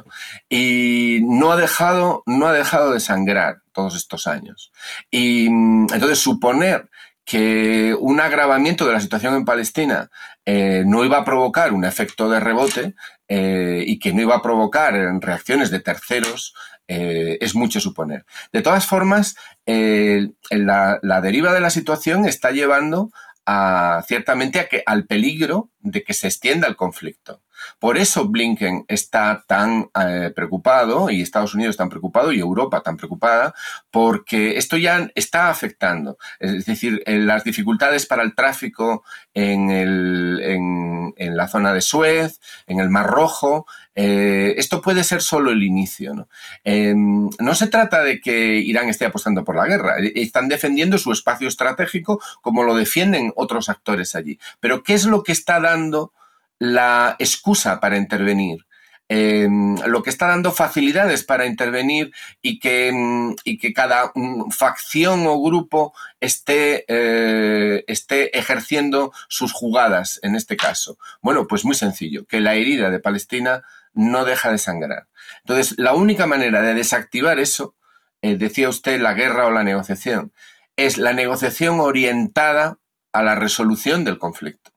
Y 0.50 1.20
no 1.24 1.52
ha, 1.52 1.58
dejado, 1.58 2.24
no 2.26 2.48
ha 2.48 2.54
dejado 2.54 2.92
de 2.92 3.00
sangrar 3.00 3.62
todos 3.72 3.96
estos 3.96 4.28
años. 4.28 4.72
Y 5.12 5.50
mm, 5.50 5.94
entonces 5.94 6.20
suponer 6.20 6.90
que 7.26 7.96
un 8.00 8.20
agravamiento 8.20 8.86
de 8.86 8.94
la 8.94 9.00
situación 9.00 9.36
en 9.36 9.46
Palestina 9.46 10.10
eh, 10.46 10.84
no 10.86 11.06
iba 11.06 11.20
a 11.20 11.26
provocar 11.26 11.72
un 11.72 11.86
efecto 11.86 12.30
de 12.30 12.40
rebote 12.40 12.96
eh, 13.30 13.84
y 13.86 13.98
que 13.98 14.14
no 14.14 14.22
iba 14.22 14.36
a 14.36 14.42
provocar 14.42 14.94
reacciones 15.22 15.72
de 15.72 15.80
terceros 15.80 16.54
eh, 16.88 17.38
es 17.40 17.56
mucho 17.56 17.80
suponer. 17.80 18.26
De 18.52 18.62
todas 18.62 18.86
formas, 18.86 19.38
la, 19.66 21.22
deriva 21.22 21.54
de 21.54 21.62
la 21.62 21.70
situación 21.70 22.26
está 22.26 22.52
llevando 22.52 23.10
a, 23.46 24.04
ciertamente 24.08 24.60
a 24.60 24.68
que, 24.68 24.84
al 24.86 25.06
peligro 25.06 25.72
de 25.80 26.04
que 26.04 26.14
se 26.14 26.28
extienda 26.28 26.68
el 26.68 26.76
conflicto. 26.76 27.43
Por 27.80 27.98
eso 27.98 28.28
Blinken 28.28 28.86
está 28.88 29.44
tan 29.48 29.90
eh, 30.00 30.32
preocupado 30.36 31.10
y 31.10 31.22
Estados 31.22 31.54
Unidos 31.56 31.78
tan 31.78 31.90
preocupado 31.90 32.32
y 32.32 32.40
Europa 32.40 32.82
tan 32.82 32.98
preocupada 32.98 33.54
porque 33.92 34.58
esto 34.58 34.78
ya 34.78 35.10
está 35.16 35.50
afectando. 35.50 36.18
Es 36.40 36.66
decir, 36.66 37.04
las 37.06 37.44
dificultades 37.44 38.06
para 38.06 38.24
el 38.24 38.36
tráfico 38.36 39.04
en, 39.34 41.14
la 41.18 41.48
zona 41.48 41.74
de 41.74 41.82
Suez, 41.82 42.40
en 42.68 42.80
el 42.80 42.90
Mar 42.90 43.08
Rojo, 43.08 43.66
eh, 43.96 44.56
esto 44.58 44.82
puede 44.82 45.04
ser 45.04 45.22
solo 45.22 45.52
el 45.52 45.64
inicio. 45.64 46.14
¿no? 46.14 46.28
Em, 46.64 47.30
no 47.40 47.56
se 47.56 47.68
trata 47.68 48.04
de 48.04 48.20
que 48.20 48.58
Irán 48.58 48.90
esté 48.90 49.06
apostando 49.06 49.44
por 49.44 49.56
la 49.56 49.68
guerra. 49.68 50.00
E, 50.00 50.14
están 50.16 50.48
defendiendo 50.48 50.98
su 50.98 51.12
espacio 51.12 51.48
estratégico 51.48 52.22
como 52.42 52.64
lo 52.64 52.76
defienden 52.76 53.34
otros 53.36 53.70
actores 53.70 54.16
allí. 54.16 54.40
Pero 54.60 54.84
¿qué 54.84 54.94
es 54.94 55.06
lo 55.06 55.24
que 55.24 55.32
está 55.32 55.60
dando 55.60 56.14
la 56.60 57.16
excusa 57.20 57.80
para 57.80 57.98
intervenir? 57.98 58.66
Em, 59.10 59.76
lo 59.86 60.02
que 60.02 60.10
está 60.10 60.28
dando 60.28 60.52
facilidades 60.52 61.24
para 61.24 61.46
intervenir 61.46 62.12
y 62.42 62.58
que, 62.58 62.88
em, 62.88 63.36
y 63.44 63.58
que 63.58 63.74
cada 63.74 64.12
mm, 64.16 64.50
facción 64.50 65.28
o 65.28 65.42
grupo 65.42 65.94
esté, 66.20 66.86
eh, 66.88 67.84
esté 67.88 68.36
ejerciendo 68.38 69.12
sus 69.28 69.52
jugadas 69.52 70.20
en 70.24 70.36
este 70.36 70.58
caso. 70.58 70.98
Bueno, 71.22 71.48
pues 71.48 71.66
muy 71.66 71.76
sencillo, 71.76 72.26
que 72.26 72.40
la 72.40 72.56
herida 72.56 72.90
de 72.90 73.00
Palestina 73.00 73.64
no 73.94 74.26
deja 74.26 74.52
de 74.52 74.58
sangrar. 74.58 75.08
Entonces, 75.42 75.78
la 75.78 75.94
única 75.94 76.26
manera 76.26 76.62
de 76.62 76.74
desactivar 76.74 77.40
eso, 77.40 77.76
eh, 78.22 78.38
decía 78.38 78.70
usted, 78.70 79.00
la 79.00 79.14
guerra 79.14 79.46
o 79.48 79.52
la 79.52 79.64
negociación, 79.64 80.34
es 80.76 80.98
la 80.98 81.14
negociación 81.14 81.80
orientada 81.80 82.80
a 83.12 83.22
la 83.22 83.36
resolución 83.36 84.06
del 84.06 84.18
conflicto. 84.18 84.73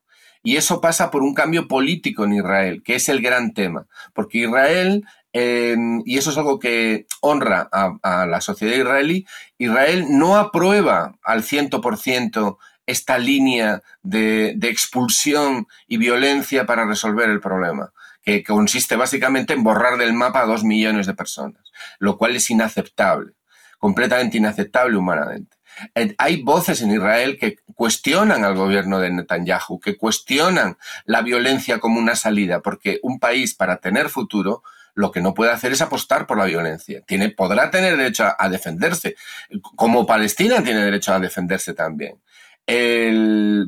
Y 0.46 0.56
eso 0.56 0.80
pasa 0.80 1.10
por 1.10 1.24
un 1.24 1.34
cambio 1.34 1.66
político 1.66 2.22
en 2.24 2.34
Israel, 2.34 2.80
que 2.84 2.94
es 2.94 3.08
el 3.08 3.20
gran 3.20 3.52
tema, 3.52 3.88
porque 4.14 4.38
Israel, 4.38 5.04
em, 5.32 6.02
y 6.04 6.18
eso 6.18 6.30
es 6.30 6.38
algo 6.38 6.60
que 6.60 7.06
honra 7.20 7.68
a, 7.72 8.26
la 8.26 8.40
sociedad 8.40 8.76
israelí, 8.76 9.26
Israel 9.58 10.06
no 10.08 10.36
aprueba 10.36 11.16
al 11.24 11.42
100% 11.42 12.58
esta 12.86 13.18
línea 13.18 13.82
de, 14.04 14.54
de 14.56 14.68
expulsión 14.68 15.66
y 15.88 15.97
violencia 15.97 16.64
para 16.64 16.86
resolver 16.86 17.28
el 17.28 17.40
problema 17.40 17.92
que 18.23 18.44
consiste 18.44 18.94
básicamente 18.94 19.52
en 19.52 19.64
borrar 19.64 19.99
del 19.99 20.12
mapa 20.12 20.42
a 20.42 20.47
dos 20.47 20.62
millones 20.62 21.08
de 21.08 21.14
personas, 21.14 21.73
lo 21.99 22.16
cual 22.16 22.36
es 22.36 22.49
inaceptable, 22.50 23.32
completamente 23.80 24.36
inaceptable 24.38 24.97
humanamente. 24.97 25.55
Eh, 25.95 26.15
hay 26.19 26.43
voces 26.43 26.82
en 26.82 26.93
Israel 26.93 27.39
que 27.39 27.58
cuestionan 27.75 28.45
al 28.45 28.54
gobierno 28.54 29.00
de 29.00 29.10
Netanyahu, 29.10 29.80
que 29.80 29.97
cuestionan 29.97 30.76
la 31.04 31.23
violencia 31.23 31.78
como 31.78 31.99
una 31.99 32.17
salida, 32.17 32.60
porque 32.60 32.99
un 33.02 33.19
país 33.19 33.54
para 33.54 33.78
tener 33.78 34.08
futuro 34.08 34.62
lo 34.95 35.12
que 35.12 35.21
no 35.21 35.34
puede 35.34 35.52
hacer 35.52 35.73
es 35.73 35.82
apostar 35.82 36.26
por 36.26 36.39
la 36.39 36.47
violencia. 36.47 37.02
Tiene, 37.02 37.28
podrá 37.28 37.71
tener 37.71 37.99
derecho 37.99 38.25
a, 38.39 38.49
defenderse, 38.49 39.15
como 39.60 40.06
Palestina 40.06 40.62
tiene 40.62 40.82
derecho 40.82 41.12
a 41.12 41.21
defenderse 41.21 41.75
también. 41.75 42.19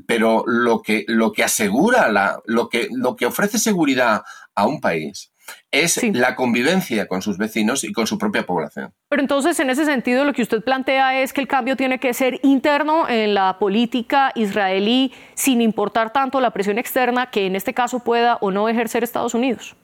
pero 0.06 0.44
lo 0.46 0.80
que, 0.80 1.04
lo 1.06 1.32
que 1.32 1.44
asegura, 1.44 2.10
la, 2.10 2.40
lo, 2.46 2.70
que, 2.70 2.88
lo 2.90 3.14
que 3.14 3.26
ofrece 3.26 3.58
seguridad 3.58 4.22
a 4.54 4.66
un 4.66 4.80
país 4.80 5.30
es 5.70 6.02
la 6.14 6.34
convivencia 6.34 7.06
con 7.06 7.22
sus 7.22 7.36
vecinos 7.36 7.84
y 7.84 7.92
con 7.92 8.06
su 8.06 8.18
propia 8.18 8.46
población. 8.46 8.92
Pero 9.08 9.22
entonces, 9.22 9.58
en 9.60 9.70
ese 9.70 9.84
sentido, 9.84 10.24
lo 10.24 10.32
que 10.32 10.42
usted 10.42 10.62
plantea 10.62 11.20
es 11.20 11.32
que 11.32 11.40
el 11.40 11.48
cambio 11.48 11.76
tiene 11.76 12.00
que 12.00 12.14
ser 12.14 12.40
interno 12.42 13.08
en 13.08 13.34
la 13.34 13.58
política 13.58 14.32
israelí, 14.34 15.12
sin 15.34 15.60
importar 15.60 16.12
tanto 16.12 16.40
la 16.40 16.50
presión 16.50 16.78
externa 16.78 17.30
que 17.30 17.46
en 17.46 17.56
este 17.56 17.74
caso 17.74 18.00
pueda 18.00 18.36
o 18.40 18.50
no 18.50 18.68
ejercer 18.68 19.04
Estados 19.04 19.34
Unidos. 19.34 19.76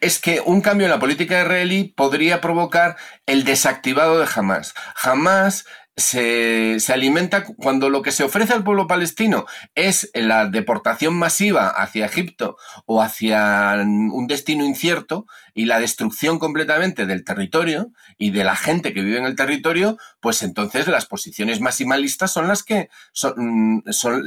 Es 0.00 0.18
que 0.18 0.40
un 0.40 0.60
cambio 0.62 0.86
en 0.86 0.90
la 0.90 0.98
política 0.98 1.40
israelí 1.40 1.84
podría 1.84 2.40
provocar 2.40 2.96
el 3.26 3.44
desactivado 3.44 4.18
de 4.18 4.26
Hamas. 4.34 4.74
Hamas 5.00 5.66
se, 5.96 6.78
se, 6.78 6.92
alimenta 6.92 7.44
cuando 7.44 7.88
lo 7.88 8.02
que 8.02 8.12
se 8.12 8.22
ofrece 8.22 8.52
al 8.52 8.64
pueblo 8.64 8.86
palestino 8.86 9.46
es 9.74 10.10
la 10.14 10.46
deportación 10.46 11.14
masiva 11.14 11.68
hacia 11.68 12.04
Egipto 12.04 12.58
o 12.84 13.00
hacia 13.00 13.74
un 13.82 14.26
destino 14.26 14.64
incierto 14.64 15.26
y 15.56 15.64
la 15.64 15.80
destrucción 15.80 16.38
completamente 16.38 17.06
del 17.06 17.24
territorio 17.24 17.90
y 18.18 18.30
de 18.30 18.44
la 18.44 18.56
gente 18.56 18.92
que 18.92 19.00
vive 19.00 19.16
en 19.16 19.24
el 19.24 19.36
territorio, 19.36 19.96
pues 20.20 20.42
entonces 20.42 20.86
las 20.86 21.06
posiciones 21.06 21.62
maximalistas 21.62 22.30
son 22.30 22.46
las 22.46 22.62
que 22.62 22.90
son, 23.12 23.82
son 23.88 24.22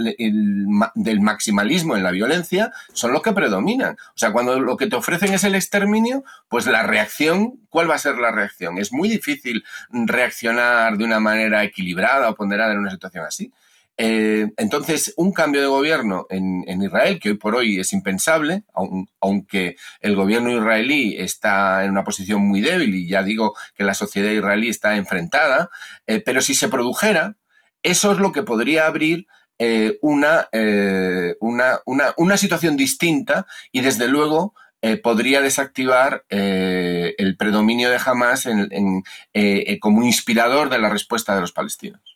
del 0.95 1.21
maximalismo 1.21 1.95
en 1.95 2.01
la 2.01 2.09
violencia, 2.09 2.71
son 2.93 3.13
lo 3.13 3.21
que 3.21 3.31
predominan. 3.31 3.93
O 3.93 4.17
sea, 4.17 4.31
cuando 4.31 4.59
lo 4.59 4.75
que 4.75 4.87
te 4.87 4.95
ofrecen 4.95 5.31
es 5.31 5.43
el 5.43 5.53
exterminio, 5.53 6.23
pues 6.47 6.65
la 6.65 6.81
reacción, 6.81 7.59
¿cuál 7.69 7.91
va 7.91 7.93
a 7.93 7.99
ser 7.99 8.17
la 8.17 8.31
reacción? 8.31 8.79
Es 8.79 8.91
muy 8.91 9.07
difícil 9.07 9.63
reaccionar 9.91 10.97
de 10.97 11.03
una 11.03 11.19
manera 11.19 11.63
equilibrada 11.63 12.27
o 12.27 12.35
ponderada 12.35 12.73
en 12.73 12.79
una 12.79 12.89
situación 12.89 13.23
así. 13.23 13.53
Eh, 14.01 14.47
entonces, 14.55 15.13
un 15.17 15.33
cambio 15.33 15.59
de 15.59 15.67
gobierno 15.67 16.25
en, 16.29 16.63
Israel, 16.81 17.19
que 17.19 17.31
hoy 17.31 17.35
por 17.35 17.55
hoy 17.55 17.81
es 17.81 17.91
impensable, 17.91 18.63
aunque 19.19 19.75
el 19.99 20.15
gobierno 20.15 20.51
israelí 20.51 21.17
está 21.17 21.83
en 21.83 21.91
una 21.91 22.05
posición 22.05 22.41
muy 22.41 22.61
débil 22.61 22.95
y 22.95 23.09
ya 23.09 23.23
digo 23.23 23.55
que 23.75 23.83
la 23.83 23.93
sociedad 23.93 24.31
israelí 24.31 24.69
está 24.69 24.95
enfrentada, 24.95 25.69
eh, 26.07 26.21
pero 26.25 26.39
si 26.39 26.55
se 26.55 26.69
produjera, 26.69 27.35
eso 27.83 28.13
es 28.13 28.19
lo 28.19 28.31
que 28.31 28.43
podría 28.43 28.87
abrir 28.87 29.27
eh, 29.57 29.97
una, 30.01 30.47
una, 31.41 32.13
una, 32.15 32.37
situación 32.37 32.77
distinta 32.77 33.47
y 33.73 33.81
desde 33.81 34.07
luego 34.07 34.53
podría 35.03 35.41
desactivar 35.41 36.23
el 36.29 37.35
predominio 37.37 37.89
de 37.89 37.99
Hamas 38.05 38.47
como 39.81 40.03
inspirador 40.03 40.69
de 40.69 40.79
la 40.79 40.89
respuesta 40.89 41.35
de 41.35 41.41
los 41.41 41.51
palestinos. 41.51 42.08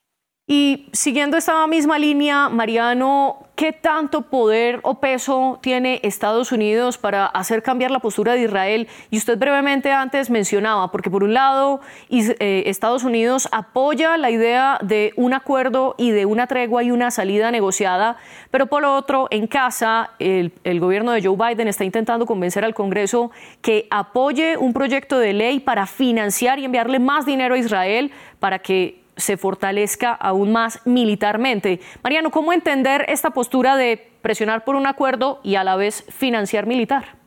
Y 0.45 0.89
siguiendo 0.91 1.37
esta 1.37 1.65
misma 1.67 1.97
línea, 1.97 2.49
Mariano, 2.49 3.47
¿qué 3.55 3.71
tanto 3.71 4.23
poder 4.23 4.81
o 4.83 4.99
peso 4.99 5.57
tiene 5.61 6.01
Estados 6.03 6.51
Unidos 6.51 6.97
para 6.97 7.27
hacer 7.27 7.63
cambiar 7.63 7.91
la 7.91 7.99
postura 7.99 8.33
de 8.33 8.41
Israel? 8.41 8.89
Y 9.09 9.19
usted 9.19 9.37
brevemente 9.37 9.93
antes 9.93 10.29
mencionaba, 10.29 10.91
porque 10.91 11.09
por 11.09 11.23
un 11.23 11.33
lado 11.33 11.79
eh, 12.09 12.63
Estados 12.65 13.05
Unidos 13.05 13.47
apoya 13.53 14.17
la 14.17 14.31
idea 14.31 14.79
de 14.81 15.13
un 15.15 15.33
acuerdo 15.33 15.95
y 15.97 16.11
de 16.11 16.25
una 16.25 16.45
tregua 16.45 16.83
y 16.83 16.91
una 16.91 17.09
salida 17.09 17.49
negociada, 17.49 18.17
pero 18.51 18.67
por 18.67 18.83
otro, 18.83 19.29
en 19.31 19.47
casa, 19.47 20.11
el, 20.19 20.51
el 20.65 20.81
gobierno 20.81 21.13
de 21.13 21.23
Joe 21.23 21.37
Biden 21.37 21.69
está 21.69 21.85
intentando 21.85 22.25
convencer 22.25 22.65
al 22.65 22.73
Congreso 22.73 23.31
que 23.61 23.87
apoye 23.89 24.57
un 24.57 24.73
proyecto 24.73 25.19
de 25.19 25.31
ley 25.31 25.61
para 25.61 25.85
financiar 25.85 26.59
y 26.59 26.65
enviarle 26.65 26.99
más 26.99 27.25
dinero 27.25 27.55
a 27.55 27.57
Israel 27.57 28.11
para 28.41 28.59
que 28.59 29.02
se 29.15 29.37
fortalezca 29.37 30.13
aún 30.13 30.51
más 30.51 30.79
militarmente. 30.85 31.79
Mariano, 32.03 32.31
¿cómo 32.31 32.53
entender 32.53 33.05
esta 33.07 33.31
postura 33.31 33.75
de 33.75 34.11
presionar 34.21 34.63
por 34.63 34.75
un 34.75 34.87
acuerdo 34.87 35.39
y 35.43 35.55
a 35.55 35.63
la 35.63 35.75
vez 35.75 36.05
financiar 36.09 36.65
militar? 36.65 37.17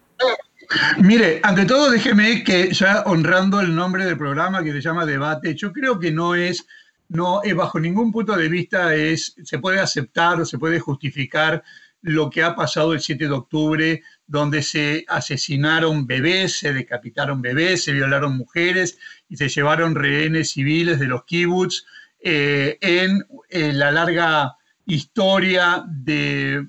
Mire, 0.99 1.41
ante 1.43 1.65
todo 1.65 1.91
déjeme 1.91 2.43
que 2.43 2.73
ya 2.73 3.03
honrando 3.07 3.61
el 3.61 3.75
nombre 3.75 4.05
del 4.05 4.19
programa 4.19 4.65
que 4.65 4.73
se 4.73 4.81
llama 4.81 5.07
debate, 5.07 5.55
yo 5.55 5.73
creo 5.73 5.99
que 5.99 6.11
no 6.11 6.35
es, 6.35 6.67
no 7.09 7.43
es 7.43 7.55
bajo 7.55 7.79
ningún 7.79 8.11
punto 8.11 8.37
de 8.37 8.49
vista 8.49 8.95
es, 8.95 9.37
se 9.45 9.59
puede 9.59 9.79
aceptar 9.79 10.41
o 10.41 10.45
se 10.45 10.59
puede 10.59 10.81
justificar 10.81 11.63
lo 12.03 12.31
que 12.31 12.43
ha 12.43 12.55
pasado 12.55 12.93
el 12.93 13.01
7 13.01 13.27
de 13.27 13.33
octubre, 13.33 14.03
donde 14.27 14.63
se 14.63 15.05
asesinaron 15.09 16.07
bebés, 16.07 16.59
se 16.59 16.73
decapitaron 16.73 17.43
bebés, 17.43 17.85
se 17.85 17.93
violaron 17.93 18.37
mujeres 18.37 18.99
y 19.29 19.37
se 19.37 19.49
llevaron 19.49 19.95
rehenes 19.95 20.51
civiles 20.51 20.99
de 20.99 21.07
los 21.07 21.25
kibbutz 21.25 21.85
eh, 22.21 22.79
en, 22.81 23.25
la 23.79 23.93
larga 23.93 24.57
historia 24.85 25.85
de, 25.89 26.67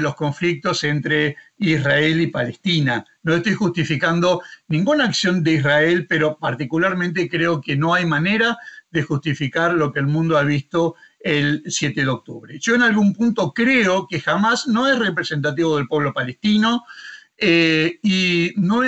los 0.00 0.14
conflictos 0.14 0.84
entre 0.84 1.36
Israel 1.58 2.20
y 2.20 2.26
Palestina. 2.28 3.04
No 3.22 3.34
estoy 3.34 3.54
justificando 3.54 4.42
ninguna 4.68 5.04
acción 5.04 5.42
de 5.42 5.54
Israel, 5.54 6.06
pero 6.08 6.38
particularmente 6.38 7.28
creo 7.28 7.60
que 7.60 7.76
no 7.76 7.94
hay 7.94 8.06
manera 8.06 8.56
de 8.90 9.02
justificar 9.02 9.74
lo 9.74 9.92
que 9.92 10.00
el 10.00 10.06
mundo 10.06 10.38
ha 10.38 10.44
visto 10.44 10.94
el 11.20 11.62
7 11.66 12.02
de 12.02 12.08
octubre. 12.08 12.58
Yo 12.60 12.74
en 12.74 12.82
algún 12.82 13.12
punto 13.12 13.52
creo 13.52 14.06
que 14.06 14.20
jamás 14.20 14.66
no 14.66 14.86
es 14.86 14.98
representativo 14.98 15.76
del 15.76 15.88
pueblo 15.88 16.12
palestino 16.12 16.84
eh, 17.38 18.00
y 18.02 18.52
no, 18.56 18.82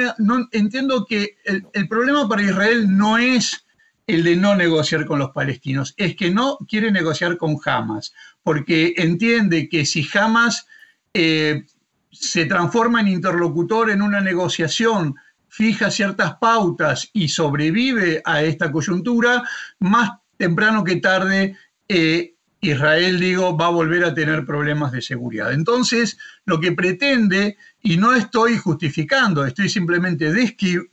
entiendo 0.51 1.07
que 1.09 1.37
el, 1.45 1.89
problema 1.89 2.29
para 2.29 2.43
Israel 2.43 2.97
no 2.97 3.17
es 3.17 3.65
el 4.09 4.25
de 4.25 4.35
no 4.35 4.57
negociar 4.57 5.07
con 5.07 5.21
los 5.21 5.31
palestinos, 5.31 5.95
es 5.97 6.17
que 6.17 6.31
no 6.31 6.59
quiere 6.69 6.91
negociar 6.91 7.37
con 7.37 7.57
Hamas, 7.65 8.13
porque 8.43 8.95
entiende 8.97 9.69
que 9.69 9.87
si 9.87 10.07
Hamas 10.13 10.67
eh, 11.15 11.65
se 12.11 12.47
transforma 12.47 13.01
en 13.01 13.09
interlocutor 13.09 13.91
en 13.91 14.03
una 14.03 14.21
negociación, 14.21 15.15
fija 15.49 15.91
ciertas 15.91 16.35
pautas 16.37 17.09
y 17.13 17.29
sobrevive 17.29 18.21
a 18.25 18.43
esta 18.43 18.73
coyuntura, 18.73 19.45
más 19.79 20.11
temprano 20.37 20.83
que 20.83 20.97
tarde 20.97 21.57
eh, 21.89 22.35
Israel, 22.63 23.19
digo, 23.19 23.57
va 23.57 23.67
a 23.67 23.71
volver 23.71 24.05
a 24.05 24.13
tener 24.13 24.45
problemas 24.45 24.93
de 24.93 25.01
seguridad. 25.01 25.53
Entonces, 25.53 26.19
lo 26.45 26.61
que 26.61 26.73
pretende, 26.73 27.57
y 27.83 27.97
no 27.97 28.15
estoy 28.15 28.59
justificando, 28.59 29.47
estoy 29.47 29.71
simplemente 29.71 30.31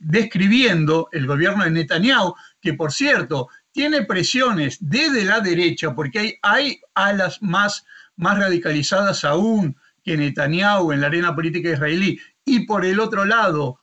describiendo 0.00 1.08
el 1.12 1.26
gobierno 1.26 1.64
de 1.64 1.70
Netanyahu, 1.70 2.34
que 2.60 2.72
por 2.72 2.90
cierto, 2.90 3.48
tiene 3.70 4.02
presiones 4.04 4.78
desde 4.80 5.24
la 5.24 5.40
derecha, 5.40 5.94
porque 5.94 6.18
hay, 6.18 6.38
hay 6.42 6.80
alas 6.94 7.42
más, 7.42 7.84
más 8.16 8.38
radicalizadas 8.38 9.24
aún 9.24 9.76
que 10.02 10.16
Netanyahu 10.16 10.92
en 10.92 11.02
la 11.02 11.08
arena 11.08 11.34
política 11.34 11.70
israelí, 11.70 12.18
y 12.46 12.60
por 12.60 12.86
el 12.86 12.98
otro 12.98 13.26
lado, 13.26 13.80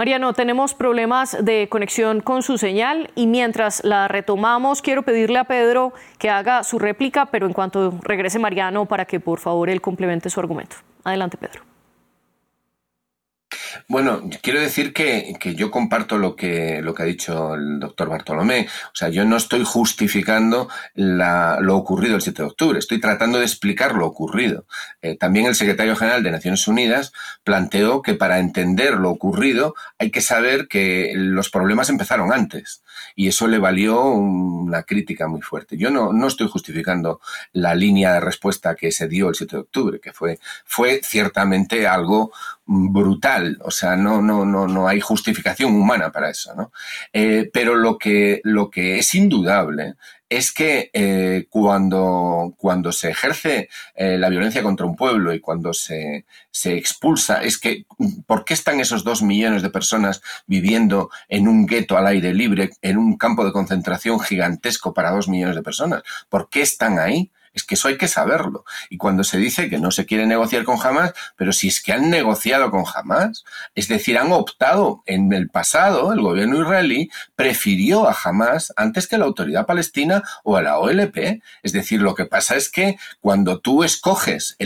Mariano, 0.00 0.32
tenemos 0.32 0.72
problemas 0.72 1.36
de 1.44 1.68
conexión 1.68 2.22
con 2.22 2.42
su 2.42 2.56
señal 2.56 3.10
y 3.16 3.26
mientras 3.26 3.84
la 3.84 4.08
retomamos, 4.08 4.80
quiero 4.80 5.02
pedirle 5.02 5.38
a 5.38 5.44
Pedro 5.44 5.92
que 6.16 6.30
haga 6.30 6.64
su 6.64 6.78
réplica, 6.78 7.26
pero 7.26 7.46
en 7.46 7.52
cuanto 7.52 7.92
regrese 8.00 8.38
Mariano, 8.38 8.86
para 8.86 9.04
que 9.04 9.20
por 9.20 9.40
favor 9.40 9.68
él 9.68 9.82
complemente 9.82 10.30
su 10.30 10.40
argumento. 10.40 10.76
Adelante, 11.04 11.36
Pedro. 11.36 11.69
Bueno, 13.88 14.22
quiero 14.42 14.60
decir 14.60 14.92
que, 14.92 15.36
yo 15.56 15.70
comparto 15.70 16.18
lo 16.18 16.36
que, 16.36 16.80
lo 16.82 16.94
que 16.94 17.02
ha 17.02 17.06
dicho 17.06 17.54
el 17.54 17.80
doctor 17.80 18.08
Bartolomé. 18.08 18.68
O 18.86 18.94
sea, 18.94 19.08
yo 19.08 19.24
no 19.24 19.36
estoy 19.36 19.64
justificando 19.64 20.68
lo 20.94 21.76
ocurrido 21.76 22.16
el 22.16 22.22
7 22.22 22.42
de 22.42 22.48
octubre, 22.48 22.78
estoy 22.78 23.00
tratando 23.00 23.38
de 23.38 23.44
explicar 23.44 23.94
lo 23.94 24.06
ocurrido. 24.06 24.66
Eh, 25.02 25.16
también 25.16 25.46
el 25.46 25.54
secretario 25.54 25.96
general 25.96 26.22
de 26.22 26.30
Naciones 26.30 26.66
Unidas 26.68 27.12
planteó 27.44 28.02
que 28.02 28.14
para 28.14 28.38
entender 28.38 28.94
lo 28.94 29.10
ocurrido 29.10 29.74
hay 29.98 30.10
que 30.10 30.20
saber 30.20 30.68
que 30.68 31.12
los 31.14 31.50
problemas 31.50 31.90
empezaron 31.90 32.32
antes 32.32 32.82
y 33.14 33.28
eso 33.28 33.46
le 33.46 33.58
valió 33.58 34.02
una 34.04 34.82
crítica 34.82 35.28
muy 35.28 35.42
fuerte. 35.42 35.76
Yo 35.76 35.90
no, 35.90 36.12
no 36.12 36.26
estoy 36.26 36.48
justificando 36.48 37.20
la 37.52 37.74
línea 37.74 38.14
de 38.14 38.20
respuesta 38.20 38.74
que 38.74 38.92
se 38.92 39.08
dio 39.08 39.28
el 39.28 39.34
7 39.34 39.56
de 39.56 39.62
octubre, 39.62 40.00
que 40.00 40.12
fue, 40.12 40.38
fue 40.64 41.00
ciertamente 41.02 41.86
algo 41.86 42.32
brutal, 42.66 43.58
o 43.62 43.70
sea, 43.70 43.96
no, 43.96 44.22
no, 44.22 44.44
no, 44.44 44.66
no 44.66 44.88
hay 44.88 45.00
justificación 45.00 45.74
humana 45.74 46.10
para 46.12 46.30
eso, 46.30 46.54
¿no? 46.54 46.72
Eh, 47.12 47.50
pero 47.52 47.74
lo 47.74 47.98
que, 47.98 48.40
lo 48.44 48.70
que 48.70 48.98
es 48.98 49.14
indudable 49.14 49.94
es 50.30 50.52
que 50.52 50.90
eh, 50.92 51.46
cuando, 51.50 52.54
cuando 52.56 52.92
se 52.92 53.10
ejerce 53.10 53.68
eh, 53.96 54.16
la 54.16 54.28
violencia 54.28 54.62
contra 54.62 54.86
un 54.86 54.94
pueblo 54.94 55.34
y 55.34 55.40
cuando 55.40 55.72
se, 55.72 56.24
se, 56.52 56.76
expulsa, 56.76 57.42
es 57.42 57.58
que 57.58 57.84
¿por 58.26 58.44
qué 58.44 58.54
están 58.54 58.78
esos 58.78 59.02
dos 59.02 59.22
millones 59.22 59.62
de 59.62 59.70
personas 59.70 60.22
viviendo 60.46 61.10
en 61.28 61.48
un 61.48 61.66
gueto 61.66 61.98
al 61.98 62.06
aire 62.06 62.32
libre, 62.32 62.70
en 62.80 62.96
un 62.96 63.16
campo 63.16 63.44
de 63.44 63.52
concentración 63.52 64.20
gigantesco 64.20 64.94
para 64.94 65.10
dos 65.10 65.28
millones 65.28 65.56
de 65.56 65.62
personas? 65.62 66.02
¿Por 66.28 66.48
qué 66.48 66.62
están 66.62 67.00
ahí? 67.00 67.32
Es 67.52 67.64
que 67.64 67.74
eso 67.74 67.88
hay 67.88 67.98
que 67.98 68.08
saberlo. 68.08 68.64
Y 68.90 68.96
cuando 68.96 69.24
se 69.24 69.38
dice 69.38 69.68
que 69.68 69.78
no 69.78 69.90
se 69.90 70.06
quiere 70.06 70.26
negociar 70.26 70.64
con 70.64 70.78
Hamas, 70.80 71.12
pero 71.36 71.52
si 71.52 71.68
es 71.68 71.82
que 71.82 71.92
han 71.92 72.08
negociado 72.08 72.70
con 72.70 72.84
Hamas, 72.94 73.44
es 73.74 73.88
decir, 73.88 74.18
han 74.18 74.32
optado 74.32 75.02
en 75.06 75.32
el 75.32 75.48
pasado, 75.48 76.12
el 76.12 76.20
gobierno 76.20 76.60
israelí 76.60 77.10
prefirió 77.34 78.08
a 78.08 78.16
Hamas 78.24 78.72
antes 78.76 79.08
que 79.08 79.18
la 79.18 79.24
autoridad 79.24 79.66
palestina 79.66 80.22
o 80.44 80.56
a 80.56 80.62
la 80.62 80.78
OLP. 80.78 81.42
Es 81.62 81.72
decir, 81.72 82.00
lo 82.02 82.14
que 82.14 82.26
pasa 82.26 82.56
es 82.56 82.70
que 82.70 82.96
cuando 83.20 83.58
tú 83.58 83.82
escoges 83.82 84.56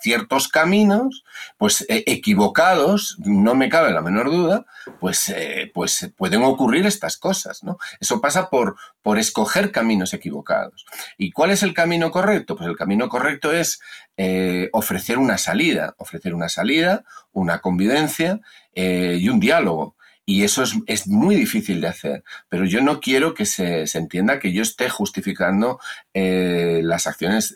ciertos 0.00 0.48
caminos, 0.48 1.24
pues 1.58 1.84
eh, 1.88 2.04
equivocados, 2.06 3.16
no 3.24 3.54
me 3.54 3.68
cabe 3.68 3.92
la 3.92 4.00
menor 4.00 4.30
duda, 4.30 4.66
pues, 5.00 5.28
eh, 5.28 5.70
pues 5.74 6.10
pueden 6.16 6.42
ocurrir 6.42 6.86
estas 6.86 7.16
cosas, 7.16 7.64
¿no? 7.64 7.78
Eso 8.00 8.20
pasa 8.20 8.48
por, 8.48 8.76
por 9.02 9.18
escoger 9.18 9.72
caminos 9.72 10.14
equivocados. 10.14 10.86
¿Y 11.18 11.32
cuál 11.32 11.50
es 11.50 11.62
el 11.62 11.74
camino 11.74 11.95
correcto? 12.10 12.56
Pues 12.56 12.68
el 12.68 12.76
camino 12.76 13.08
correcto 13.08 13.52
es 13.52 13.80
eh, 14.16 14.68
ofrecer 14.72 15.18
una 15.18 15.38
salida, 15.38 15.94
ofrecer 15.98 16.34
una 16.34 16.48
salida, 16.48 17.04
una 17.32 17.60
convivencia 17.60 18.40
eh, 18.74 19.18
y 19.20 19.28
un 19.28 19.40
diálogo. 19.40 19.96
Y 20.24 20.42
eso 20.42 20.64
es, 20.86 21.06
muy 21.06 21.36
difícil 21.36 21.80
de 21.80 21.88
hacer. 21.88 22.24
Pero 22.48 22.64
yo 22.64 22.80
no 22.80 23.00
quiero 23.00 23.32
que 23.32 23.46
se, 23.46 23.84
entienda 23.94 24.40
que 24.40 24.52
yo 24.52 24.62
esté 24.62 24.90
justificando 24.90 25.78
eh, 26.14 26.80
las 26.82 27.06
acciones 27.06 27.54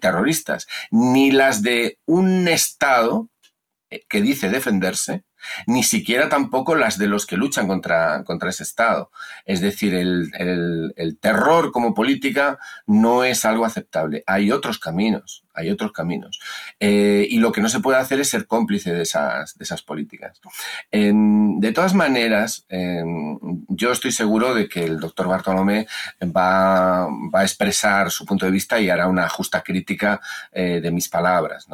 terroristas, 0.00 0.68
ni 0.92 1.32
las 1.32 1.62
de 1.62 1.98
un 2.06 2.46
Estado 2.46 3.28
que 4.08 4.22
dice 4.22 4.48
defenderse, 4.48 5.24
ni 5.66 5.82
siquiera 5.82 6.28
tampoco 6.28 6.74
las 6.74 6.98
de 6.98 7.06
los 7.06 7.26
que 7.26 7.36
luchan 7.36 7.66
contra, 7.66 8.24
contra 8.24 8.50
ese 8.50 8.62
Estado. 8.62 9.10
Es 9.44 9.60
decir, 9.60 9.94
el, 9.94 10.30
el, 10.96 11.18
terror 11.18 11.72
como 11.72 11.94
política 11.94 12.58
no 12.86 13.24
es 13.24 13.44
algo 13.44 13.64
aceptable. 13.64 14.22
Hay 14.26 14.50
otros 14.50 14.78
caminos, 14.78 15.44
hay 15.54 15.70
otros 15.70 15.92
caminos. 15.92 16.40
Eh, 16.80 17.26
y 17.30 17.38
lo 17.38 17.52
que 17.52 17.60
no 17.60 17.68
se 17.68 17.80
puede 17.80 17.98
hacer 17.98 18.20
es 18.20 18.28
ser 18.28 18.46
cómplice 18.46 18.92
de 18.92 19.02
esas, 19.02 19.56
de 19.56 19.64
esas 19.64 19.82
políticas. 19.82 20.40
de 20.90 21.72
todas 21.72 21.94
maneras, 21.94 22.66
yo 23.68 23.92
estoy 23.92 24.12
seguro 24.12 24.54
de 24.54 24.68
que 24.68 24.84
el 24.84 25.00
doctor 25.00 25.28
Bartolomé 25.28 25.86
va, 26.24 27.06
va, 27.06 27.40
a 27.40 27.42
expresar 27.42 28.10
su 28.10 28.24
punto 28.24 28.46
de 28.46 28.52
vista 28.52 28.80
y 28.80 28.90
hará 28.90 29.08
una 29.08 29.28
justa 29.28 29.62
crítica 29.62 30.20
eh, 30.52 30.80
de 30.82 30.90
mis 30.90 31.08
palabras. 31.08 31.66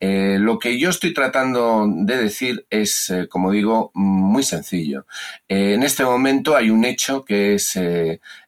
Eh, 0.00 0.36
lo 0.38 0.58
que 0.58 0.78
yo 0.78 0.90
estoy 0.90 1.14
tratando 1.14 1.86
de 1.88 2.16
decir 2.16 2.66
es, 2.70 3.11
como 3.28 3.50
digo, 3.50 3.90
muy 3.94 4.42
sencillo. 4.42 5.06
en 5.48 5.82
este 5.82 6.04
momento 6.04 6.56
hay 6.56 6.70
un 6.70 6.84
hecho 6.84 7.24
que 7.24 7.54
es 7.54 7.76